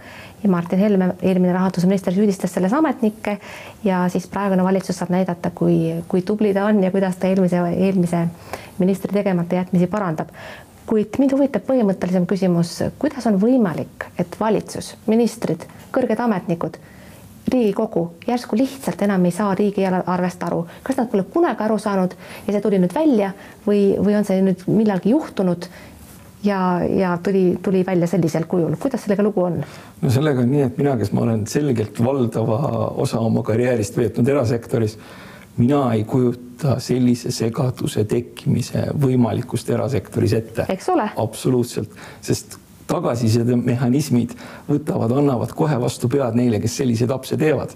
ja 0.43 0.49
Martin 0.49 0.79
Helme, 0.79 1.11
eelmine 1.21 1.53
rahandusminister, 1.53 2.13
süüdistas 2.13 2.53
selles 2.53 2.73
ametnikke 2.73 3.37
ja 3.83 4.03
siis 4.13 4.27
praegune 4.29 4.63
valitsus 4.65 5.01
saab 5.01 5.13
näidata, 5.13 5.51
kui, 5.55 5.77
kui 6.07 6.21
tubli 6.25 6.53
ta 6.53 6.67
on 6.69 6.83
ja 6.83 6.91
kuidas 6.93 7.17
ta 7.17 7.29
eelmise, 7.29 7.63
eelmise 7.71 8.25
ministri 8.79 9.13
tegemata 9.17 9.61
jätmisi 9.61 9.89
parandab. 9.89 10.33
Kuid 10.85 11.17
mind 11.21 11.33
huvitab 11.33 11.65
põhimõttelisem 11.67 12.25
küsimus, 12.27 12.73
kuidas 12.99 13.25
on 13.29 13.37
võimalik, 13.41 14.09
et 14.19 14.33
valitsus, 14.39 14.95
ministrid, 15.07 15.63
kõrged 15.93 16.19
ametnikud, 16.19 16.77
Riigikogu 17.51 18.05
järsku 18.27 18.55
lihtsalt 18.55 19.01
enam 19.03 19.25
ei 19.27 19.33
saa 19.35 19.55
riigieelarvest 19.55 20.43
aru, 20.47 20.65
kas 20.83 20.97
nad 20.97 21.09
pole 21.11 21.25
kunagi 21.33 21.63
aru 21.65 21.77
saanud 21.81 22.13
ja 22.47 22.53
see 22.53 22.61
tuli 22.63 22.79
nüüd 22.79 22.93
välja 22.95 23.33
või, 23.67 23.97
või 23.99 24.15
on 24.19 24.27
see 24.27 24.39
nüüd 24.45 24.63
millalgi 24.71 25.11
juhtunud 25.11 25.67
ja, 26.43 26.79
ja 26.83 27.17
tuli, 27.23 27.57
tuli 27.63 27.85
välja 27.85 28.07
sellisel 28.07 28.45
kujul, 28.47 28.75
kuidas 28.79 29.03
sellega 29.05 29.23
lugu 29.23 29.43
on? 29.43 29.59
no 30.01 30.13
sellega 30.13 30.43
on 30.43 30.51
nii, 30.51 30.63
et 30.69 30.79
mina, 30.79 30.95
kes 30.99 31.11
ma 31.15 31.25
olen 31.25 31.43
selgelt 31.49 31.99
valdava 32.03 32.61
osa 33.03 33.19
oma 33.19 33.43
karjäärist 33.45 33.97
veetnud 33.97 34.31
erasektoris, 34.31 34.97
mina 35.57 35.83
ei 35.93 36.03
kujuta 36.07 36.77
sellise 36.79 37.31
segaduse 37.35 38.05
tekkimise 38.09 38.87
võimalikkust 39.01 39.69
erasektoris 39.75 40.39
ette. 40.39 40.65
eks 40.69 40.89
ole? 40.93 41.09
absoluutselt, 41.25 41.93
sest 42.21 42.60
tagasisidemehhanismid 42.91 44.35
võtavad, 44.69 45.15
annavad 45.17 45.55
kohe 45.57 45.79
vastu 45.81 46.09
pead 46.11 46.37
neile, 46.37 46.61
kes 46.63 46.77
selliseid 46.81 47.11
apse 47.15 47.39
teevad. 47.39 47.75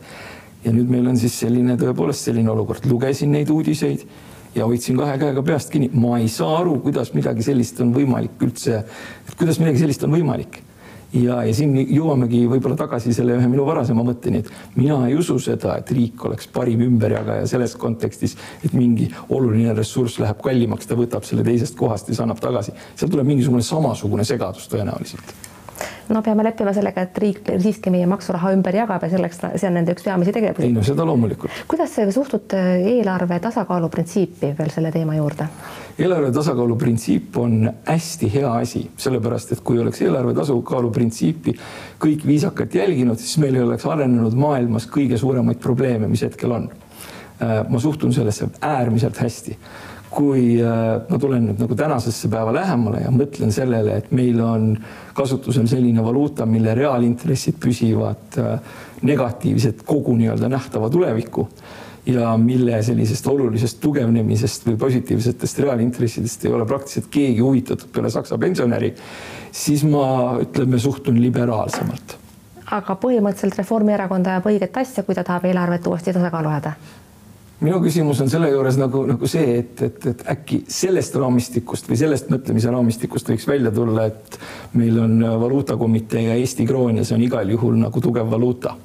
ja 0.65 0.71
nüüd 0.73 0.89
meil 0.89 1.06
on 1.08 1.17
siis 1.17 1.36
selline 1.38 1.75
tõepoolest 1.78 2.25
selline 2.25 2.49
olukord, 2.49 2.86
lugesin 2.89 3.32
neid 3.32 3.49
uudiseid 3.54 4.06
ja 4.56 4.65
hoidsin 4.65 4.97
kahe 4.97 5.17
käega 5.21 5.43
peast 5.45 5.69
kinni, 5.69 5.91
ma 5.93 6.17
ei 6.17 6.30
saa 6.32 6.56
aru, 6.62 6.80
kuidas 6.82 7.13
midagi 7.13 7.43
sellist 7.45 7.82
on 7.86 7.91
võimalik 7.93 8.41
üldse, 8.41 8.82
kuidas 9.38 9.60
midagi 9.62 9.84
sellist 9.84 10.08
on 10.08 10.15
võimalik 10.15 10.63
ja, 11.15 11.39
ja 11.45 11.56
siin 11.56 11.75
jõuamegi 11.80 12.43
võib-olla 12.49 12.78
tagasi 12.80 13.13
selle 13.15 13.38
ühe 13.39 13.49
minu 13.51 13.65
varasema 13.67 14.04
mõtteni, 14.06 14.43
et 14.43 14.78
mina 14.80 14.99
ei 15.08 15.17
usu 15.19 15.38
seda, 15.41 15.78
et 15.80 15.91
riik 15.95 16.28
oleks 16.28 16.49
parim 16.54 16.84
ümberjagaja 16.86 17.47
selles 17.49 17.75
kontekstis, 17.80 18.38
et 18.65 18.75
mingi 18.78 19.10
oluline 19.30 19.75
ressurss 19.78 20.19
läheb 20.23 20.41
kallimaks, 20.43 20.89
ta 20.89 20.99
võtab 20.99 21.28
selle 21.28 21.45
teisest 21.47 21.78
kohast 21.80 22.10
ja 22.10 22.15
siis 22.15 22.23
annab 22.25 22.43
tagasi. 22.43 22.75
seal 22.95 23.12
tuleb 23.12 23.28
mingisugune 23.32 23.65
samasugune 23.65 24.28
segadus 24.28 24.69
tõenäoliselt 24.71 25.54
no 26.09 26.21
peame 26.21 26.43
leppima 26.45 26.73
sellega, 26.75 27.05
et 27.05 27.17
riik 27.21 27.49
siiski 27.61 27.91
meie 27.93 28.07
maksuraha 28.09 28.51
ümber 28.55 28.75
jagab 28.77 29.03
ja 29.05 29.09
selleks, 29.11 29.41
see 29.55 29.69
on 29.69 29.77
nende 29.79 29.95
üks 29.95 30.05
peamisi 30.05 30.33
tegevusi. 30.35 30.67
ei 30.67 30.75
no 30.75 30.83
seda 30.85 31.05
loomulikult. 31.07 31.63
kuidas 31.69 31.95
suhtud 32.15 32.53
eelarve 32.57 33.39
tasakaalu 33.43 33.89
printsiipi 33.93 34.53
veel 34.59 34.71
selle 34.73 34.91
teema 34.93 35.17
juurde? 35.17 35.47
eelarve 35.99 36.31
tasakaalu 36.35 36.77
printsiip 36.79 37.37
on 37.41 37.69
hästi 37.87 38.31
hea 38.33 38.53
asi, 38.61 38.85
sellepärast 38.97 39.55
et 39.55 39.63
kui 39.65 39.79
oleks 39.81 40.01
eelarve 40.05 40.35
tasakaalu 40.37 40.91
printsiipi 40.95 41.55
kõik 42.05 42.25
viisakalt 42.27 42.75
jälginud, 42.75 43.19
siis 43.21 43.37
meil 43.41 43.57
ei 43.57 43.65
oleks 43.65 43.85
arenenud 43.89 44.37
maailmas 44.37 44.89
kõige 44.91 45.17
suuremaid 45.17 45.61
probleeme, 45.63 46.07
mis 46.11 46.25
hetkel 46.27 46.51
on. 46.51 46.69
ma 47.69 47.79
suhtun 47.79 48.13
sellesse 48.15 48.47
äärmiselt 48.63 49.17
hästi 49.19 49.57
kui 50.15 50.58
ma 50.63 51.19
tulen 51.19 51.49
nüüd 51.49 51.60
nagu 51.60 51.75
tänasesse 51.75 52.30
päeva 52.32 52.54
lähemale 52.56 53.04
ja 53.04 53.12
mõtlen 53.12 53.51
sellele, 53.51 53.97
et 53.99 54.13
meil 54.15 54.39
on 54.43 54.69
kasutusel 55.15 55.67
selline 55.67 56.04
valuuta, 56.04 56.47
mille 56.47 56.75
reaalintressid 56.78 57.60
püsivad 57.60 58.39
negatiivsed 59.06 59.84
kogu 59.88 60.15
nii-öelda 60.15 60.49
nähtava 60.51 60.89
tuleviku 60.89 61.49
ja 62.06 62.38
mille 62.38 62.84
sellisest 62.84 63.28
olulisest 63.28 63.80
tugevnemisest 63.82 64.67
või 64.67 64.78
positiivsetest 64.78 65.60
reaalintressidest 65.60 66.45
ei 66.45 66.54
ole 66.54 66.65
praktiliselt 66.69 67.08
keegi 67.12 67.39
huvitatud 67.41 67.89
peale 67.93 68.12
Saksa 68.13 68.38
pensionäri, 68.38 68.93
siis 69.51 69.84
ma 69.84 70.38
ütleme, 70.41 70.80
suhtun 70.80 71.21
liberaalsemalt. 71.21 72.19
aga 72.71 72.95
põhimõtteliselt 73.01 73.58
Reformierakond 73.58 74.28
ajab 74.28 74.47
õiget 74.49 74.78
asja, 74.82 75.04
kui 75.04 75.15
ta 75.15 75.23
tahab 75.23 75.45
eelarvet 75.45 75.88
uuesti 75.88 76.13
tasakaalu 76.13 76.49
ajada 76.49 76.73
minu 77.65 77.80
küsimus 77.84 78.19
on 78.23 78.30
selle 78.32 78.49
juures 78.51 78.78
nagu, 78.80 79.04
nagu 79.10 79.30
see, 79.30 79.60
et, 79.62 79.82
et, 79.88 80.08
et 80.12 80.23
äkki 80.36 80.62
sellest 80.71 81.15
raamistikust 81.19 81.89
või 81.89 81.99
sellest 81.99 82.30
mõtlemise 82.34 82.73
raamistikust 82.73 83.32
võiks 83.32 83.47
välja 83.49 83.71
tulla, 83.75 84.08
et 84.12 84.39
meil 84.78 84.99
on 85.01 85.17
valuutakomitee 85.41 86.28
ja 86.28 86.36
Eesti 86.39 86.67
kroon 86.69 87.01
ja 87.01 87.06
see 87.08 87.17
on 87.17 87.25
igal 87.25 87.49
juhul 87.49 87.80
nagu 87.82 88.01
tugev 88.01 88.30
valuuta. 88.32 88.75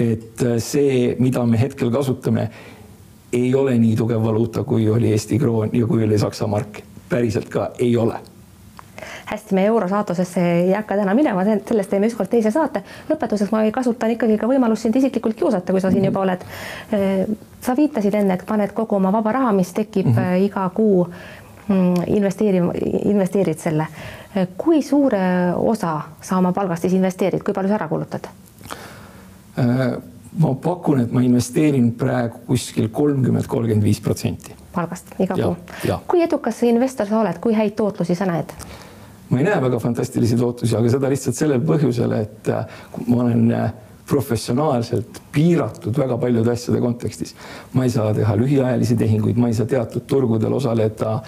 et 0.00 0.42
see, 0.62 1.16
mida 1.18 1.44
me 1.46 1.58
hetkel 1.60 1.90
kasutame, 1.92 2.48
ei 3.32 3.54
ole 3.54 3.76
nii 3.78 3.96
tugev 3.96 4.22
valuuta, 4.24 4.64
kui 4.64 4.88
oli 4.88 5.12
Eesti 5.12 5.38
kroon 5.38 5.70
ja 5.72 5.86
kui 5.86 6.04
oli 6.04 6.18
Saksa 6.18 6.46
mark. 6.46 6.82
päriselt 7.08 7.48
ka 7.48 7.70
ei 7.78 7.96
ole 7.96 8.20
hästi, 9.30 9.54
me 9.54 9.64
eurosaatusesse 9.66 10.42
ei 10.52 10.72
hakka 10.72 10.96
täna 10.96 11.14
minema, 11.14 11.44
sellest 11.44 11.90
teeme 11.90 12.08
ükskord 12.10 12.30
teise 12.30 12.50
saate. 12.50 12.82
lõpetuseks 13.10 13.52
ma 13.54 13.62
kasutan 13.72 14.16
ikkagi 14.16 14.38
ka 14.38 14.48
võimalust 14.50 14.86
sind 14.86 14.96
isiklikult 14.98 15.38
kiusata, 15.38 15.72
kui 15.72 15.80
sa 15.80 15.92
siin 15.94 16.08
juba 16.10 16.24
oled. 16.24 16.44
Sa 17.60 17.76
viitasid 17.76 18.14
enne, 18.14 18.34
et 18.34 18.46
paned 18.46 18.72
kogu 18.72 18.96
oma 18.96 19.12
vaba 19.12 19.32
raha, 19.32 19.52
mis 19.52 19.72
tekib 19.72 20.06
mm 20.06 20.14
-hmm. 20.14 20.44
iga 20.44 20.70
kuu 20.74 21.06
investeerima, 22.06 22.72
investeerid 23.04 23.58
selle. 23.58 23.86
kui 24.56 24.82
suure 24.82 25.52
osa 25.56 26.00
sa 26.20 26.36
oma 26.38 26.52
palgast 26.52 26.82
siis 26.82 26.92
investeerid, 26.92 27.42
kui 27.42 27.54
palju 27.54 27.68
sa 27.68 27.74
ära 27.74 27.88
kulutad? 27.88 28.28
ma 30.38 30.54
pakun, 30.54 31.00
et 31.00 31.12
ma 31.12 31.22
investeerin 31.26 31.92
praegu 31.98 32.38
kuskil 32.46 32.88
kolmkümmend, 32.88 33.46
kolmkümmend 33.46 33.84
viis 33.84 34.00
protsenti. 34.00 34.54
palgast 34.74 35.14
iga 35.18 35.34
kuu. 35.34 35.56
kui 36.06 36.22
edukas 36.22 36.62
investor 36.62 37.06
sa 37.06 37.20
oled, 37.20 37.38
kui 37.40 37.54
häid 37.54 37.74
tootlusi 37.76 38.14
sa 38.14 38.26
näed? 38.26 38.54
ma 39.30 39.38
ei 39.38 39.44
näe 39.44 39.60
väga 39.62 39.78
fantastilisi 39.78 40.36
tootusi, 40.36 40.76
aga 40.76 40.90
seda 40.90 41.10
lihtsalt 41.10 41.36
sellel 41.36 41.62
põhjusel, 41.66 42.14
et 42.18 42.50
ma 43.06 43.22
olen 43.24 43.44
professionaalselt 44.10 45.20
piiratud 45.32 45.94
väga 45.98 46.16
paljude 46.18 46.50
asjade 46.50 46.80
kontekstis. 46.82 47.34
ma 47.72 47.84
ei 47.86 47.90
saa 47.90 48.14
teha 48.14 48.34
lühiajalisi 48.36 48.96
tehinguid, 48.98 49.38
ma 49.38 49.48
ei 49.48 49.54
saa 49.54 49.66
teatud 49.70 50.06
turgudel 50.06 50.52
osaleda. 50.58 51.20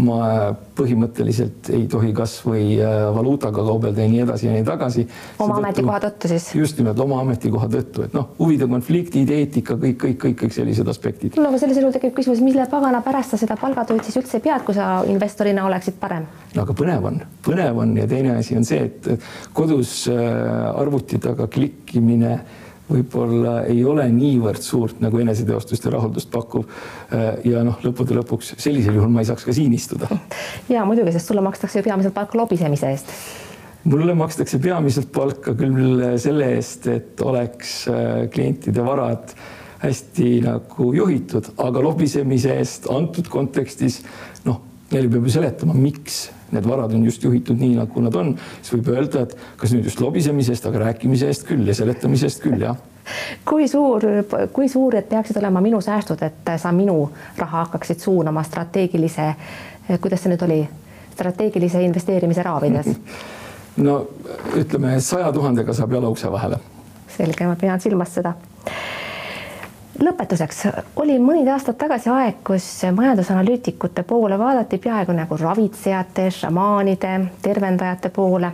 Ma 0.00 0.52
põhimõtteliselt 0.78 1.70
ei 1.74 1.86
tohi 1.90 2.12
kasvõi 2.16 2.78
valuutaga 3.14 3.64
kaubelda 3.66 4.04
ja 4.04 4.10
nii 4.12 4.22
edasi 4.24 4.46
ja 4.46 4.54
nii 4.54 4.64
tagasi. 4.64 5.06
oma 5.42 5.58
ametikoha 5.58 5.98
tõttu 6.06 6.30
siis? 6.30 6.46
just 6.54 6.78
nimelt 6.80 7.00
oma 7.02 7.20
ametikoha 7.24 7.68
tõttu, 7.72 8.06
et 8.06 8.14
noh, 8.16 8.30
huvide 8.38 8.68
konfliktid, 8.70 9.30
eetika, 9.34 9.76
kõik, 9.80 9.98
kõik, 10.04 10.16
kõik, 10.24 10.38
kõik 10.44 10.56
sellised 10.56 10.88
aspektid. 10.88 11.36
no 11.36 11.50
aga 11.50 11.60
sellisel 11.60 11.84
juhul 11.84 11.96
tekib 11.98 12.14
küsimus, 12.16 12.40
mille 12.44 12.66
pagana 12.70 13.02
pärast 13.04 13.34
sa 13.34 13.40
seda 13.42 13.58
palgatööd 13.60 14.04
siis 14.06 14.20
üldse 14.22 14.40
pead, 14.44 14.64
kui 14.64 14.78
sa 14.78 15.02
investorina 15.10 15.66
oleksid 15.68 16.00
parem? 16.00 16.30
no 16.54 16.64
aga 16.64 16.76
põnev 16.76 17.10
on, 17.12 17.20
põnev 17.44 17.84
on 17.84 17.94
ja 17.98 18.08
teine 18.10 18.38
asi 18.38 18.56
on 18.56 18.66
see, 18.68 18.88
et 18.88 19.28
kodus 19.56 20.06
arvuti 20.10 21.20
taga 21.20 21.50
klikkimine 21.50 22.38
võib-olla 22.90 23.60
ei 23.70 23.84
ole 23.86 24.06
niivõrd 24.12 24.62
suurt 24.64 25.00
nagu 25.02 25.20
eneseteostust 25.22 25.86
ja 25.86 25.94
rahuldust 25.94 26.30
pakkuv. 26.32 26.64
ja 27.44 27.62
noh, 27.66 27.78
lõppude 27.84 28.16
lõpuks 28.18 28.54
sellisel 28.60 28.98
juhul 28.98 29.12
ma 29.12 29.22
ei 29.22 29.30
saaks 29.30 29.46
ka 29.46 29.54
siin 29.56 29.74
istuda. 29.76 30.08
ja 30.72 30.84
muidugi, 30.88 31.14
sest 31.14 31.30
sulle 31.30 31.44
makstakse 31.44 31.80
ju 31.80 31.86
peamiselt 31.86 32.16
palka 32.16 32.38
lobisemise 32.38 32.90
eest. 32.90 33.14
mulle 33.84 34.14
makstakse 34.18 34.58
peamiselt 34.62 35.12
palka 35.12 35.54
küll 35.58 36.02
selle 36.20 36.52
eest, 36.56 36.90
et 36.90 37.24
oleks 37.24 37.84
klientide 38.34 38.84
varad 38.84 39.34
hästi 39.80 40.42
nagu 40.44 40.90
juhitud, 40.92 41.54
aga 41.56 41.82
lobisemise 41.84 42.58
eest 42.60 42.90
antud 42.92 43.30
kontekstis 43.32 44.02
noh, 44.44 44.60
neile 44.92 45.08
peab 45.08 45.24
ju 45.24 45.38
seletama, 45.38 45.76
miks 45.76 46.26
need 46.52 46.68
varad 46.68 46.94
on 46.94 47.04
just 47.06 47.24
juhitud 47.24 47.58
nii, 47.60 47.74
nagu 47.78 48.04
nad 48.04 48.14
on, 48.18 48.34
siis 48.60 48.74
võib 48.76 48.92
öelda, 48.94 49.24
et 49.26 49.36
kas 49.60 49.74
nüüd 49.74 49.88
just 49.88 50.00
lobisemise 50.02 50.54
eest, 50.54 50.66
aga 50.66 50.86
rääkimise 50.86 51.30
eest 51.30 51.46
küll 51.48 51.68
ja 51.68 51.76
seletamise 51.76 52.30
eest 52.30 52.42
küll, 52.44 52.60
jah 52.62 52.78
kui 53.48 53.68
suur, 53.68 54.04
kui 54.52 54.68
suured 54.68 55.08
peaksid 55.10 55.38
olema 55.40 55.60
minu 55.64 55.80
säästud, 55.82 56.20
et 56.22 56.52
sa 56.62 56.72
minu 56.72 57.10
raha 57.38 57.64
hakkaksid 57.64 57.98
suunama 57.98 58.42
strateegilise, 58.46 59.32
kuidas 60.00 60.22
see 60.22 60.30
nüüd 60.30 60.44
oli, 60.46 60.60
strateegilise 61.14 61.82
investeerimise 61.82 62.44
raavides? 62.46 62.92
no 63.86 63.96
ütleme, 64.58 65.00
saja 65.02 65.32
tuhandega 65.32 65.74
saab 65.74 65.96
jala 65.96 66.12
ukse 66.12 66.30
vahele. 66.30 66.60
selge, 67.16 67.46
ma 67.46 67.56
pean 67.58 67.80
silmas 67.80 68.14
seda 68.14 68.34
lõpetuseks 70.00 70.64
oli 70.96 71.18
mõned 71.20 71.48
aastad 71.52 71.76
tagasi 71.80 72.10
aeg, 72.10 72.40
kus 72.46 72.66
majandusanalüütikute 72.96 74.02
poole 74.08 74.38
vaadati 74.38 74.78
peaaegu 74.78 75.12
nagu 75.16 75.36
ravitsejate, 75.36 76.30
šamaanide, 76.30 77.20
tervendajate 77.42 78.08
poole. 78.08 78.52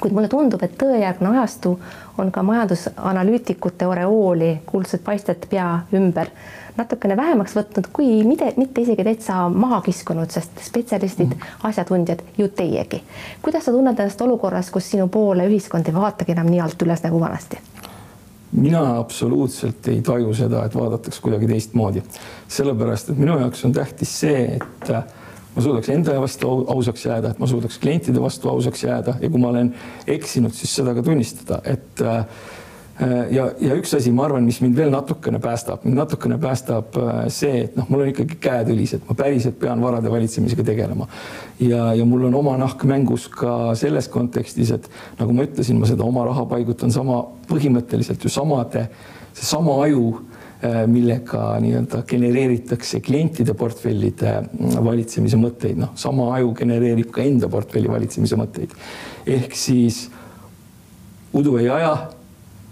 kuid 0.00 0.12
mulle 0.14 0.28
tundub, 0.28 0.62
et 0.62 0.76
tõejärgne 0.78 1.30
ajastu 1.32 1.72
on 2.18 2.30
ka 2.30 2.42
majandusanalüütikute 2.42 3.86
oreooli, 3.86 4.60
kuldset 4.66 5.04
paistet 5.04 5.46
pea 5.50 5.80
ümber 5.94 6.30
natukene 6.78 7.16
vähemaks 7.16 7.56
võtnud, 7.56 7.88
kui 7.92 8.22
mitte, 8.26 8.52
mitte 8.56 8.84
isegi 8.84 9.04
täitsa 9.04 9.48
maha 9.50 9.80
kiskunud, 9.82 10.30
sest 10.30 10.62
spetsialistid 10.62 11.26
mm, 11.26 11.40
-hmm. 11.40 11.68
asjatundjad 11.68 12.22
ju 12.38 12.48
teiegi. 12.48 13.02
kuidas 13.42 13.64
sa 13.64 13.72
tunned 13.72 13.98
ennast 13.98 14.20
olukorras, 14.20 14.70
kus 14.70 14.90
sinu 14.90 15.08
poole 15.08 15.48
ühiskond 15.48 15.88
ei 15.88 15.94
vaatagi 15.94 16.32
enam 16.32 16.46
nii 16.46 16.60
alt 16.60 16.82
üles 16.82 17.02
nagu 17.02 17.20
vanasti? 17.20 17.58
Mina 18.52 18.82
absoluutselt 18.98 19.88
ei 19.88 20.02
taju 20.02 20.34
seda, 20.34 20.64
et 20.64 20.74
vaadatakse 20.76 21.22
kuidagi 21.24 21.48
teistmoodi, 21.50 22.02
sellepärast 22.48 23.12
et 23.12 23.18
minu 23.20 23.38
jaoks 23.40 23.64
on 23.68 23.74
tähtis 23.76 24.12
see, 24.20 24.44
et 24.56 24.92
äh, 24.92 25.02
ma 25.54 25.64
suudaks 25.64 25.90
enda 25.92 26.16
vastu 26.22 26.52
ausaks 26.74 27.04
jääda, 27.06 27.32
et 27.34 27.42
ma 27.42 27.48
suudaks 27.50 27.78
klientide 27.82 28.22
vastu 28.22 28.50
ausaks 28.52 28.84
jääda. 28.84 29.18
Ja 29.20 29.30
kui 29.30 29.42
ma 29.42 29.52
olen 29.52 29.74
eksinud, 30.06 30.54
siis 30.56 30.74
seda 30.80 30.94
ka 30.96 31.04
tunnistada, 31.04 31.60
et 31.68 32.04
äh, 32.04 32.24
ja, 33.30 33.44
ja 33.62 33.76
üks 33.78 33.92
asi, 33.94 34.10
ma 34.14 34.24
arvan, 34.26 34.46
mis 34.46 34.58
mind 34.62 34.74
veel 34.78 34.90
natukene 34.90 35.38
päästab, 35.42 35.84
mind 35.86 36.00
natukene 36.00 36.38
päästab 36.42 36.96
äh, 36.98 37.20
see, 37.30 37.64
et 37.68 37.76
noh, 37.78 37.86
mul 37.92 38.02
on 38.02 38.10
ikkagi 38.10 38.38
käed 38.42 38.72
õlised, 38.74 39.04
ma 39.06 39.14
päriselt 39.18 39.58
pean 39.60 39.82
varade 39.82 40.10
valitsemisega 40.10 40.64
tegelema. 40.66 41.06
ja, 41.62 41.92
ja 41.94 42.06
mul 42.08 42.26
on 42.26 42.34
oma 42.40 42.56
nahk 42.58 42.82
mängus 42.88 43.28
ka 43.30 43.76
selles 43.78 44.10
kontekstis, 44.10 44.72
et 44.74 44.90
nagu 45.20 45.36
ma 45.36 45.46
ütlesin, 45.46 45.78
ma 45.78 45.86
seda 45.90 46.06
oma 46.06 46.26
raha 46.26 46.46
paigutan 46.50 46.90
sama 46.94 47.20
põhimõtteliselt 47.46 48.26
ju 48.26 48.32
samade, 48.34 48.88
seesama 49.30 49.78
aju 49.84 50.04
äh, 50.18 50.82
millega 50.90 51.54
nii-öelda 51.62 52.02
genereeritakse 52.08 52.98
klientide 53.06 53.54
portfellide 53.54 54.40
mm, 54.42 54.78
valitsemise 54.90 55.38
mõtteid, 55.38 55.78
noh, 55.86 55.94
sama 55.94 56.32
aju 56.40 56.50
genereerib 56.58 57.14
ka 57.14 57.22
enda 57.22 57.46
portfelli 57.46 57.94
valitsemise 57.94 58.42
mõtteid. 58.42 58.74
ehk 59.38 59.54
siis 59.54 60.08
udu 61.36 61.60
ei 61.62 61.68
aja 61.70 62.17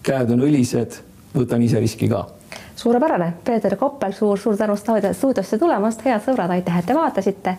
käed 0.07 0.31
on 0.35 0.45
õlised, 0.47 1.01
võtan 1.35 1.63
ise 1.67 1.81
riski 1.83 2.09
ka. 2.09 2.27
suurepärane, 2.77 3.33
Peeter 3.45 3.77
Koppel 3.77 4.13
suur,, 4.13 4.39
suur-suur 4.39 4.57
tänu 4.57 4.77
stuudiosse 5.13 5.59
tulemast, 5.59 6.05
head 6.05 6.23
sõbrad, 6.27 6.53
aitäh, 6.55 6.79
et 6.79 6.87
te 6.87 6.95
vaatasite. 6.95 7.57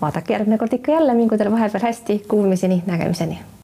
vaadake 0.00 0.32
järgmine 0.32 0.58
kord 0.58 0.72
ikka 0.72 0.92
jälle, 0.92 1.14
mingu 1.14 1.36
teil 1.36 1.52
vahepeal 1.52 1.88
hästi, 1.90 2.24
kuulmiseni, 2.28 2.82
nägemiseni 2.86 3.38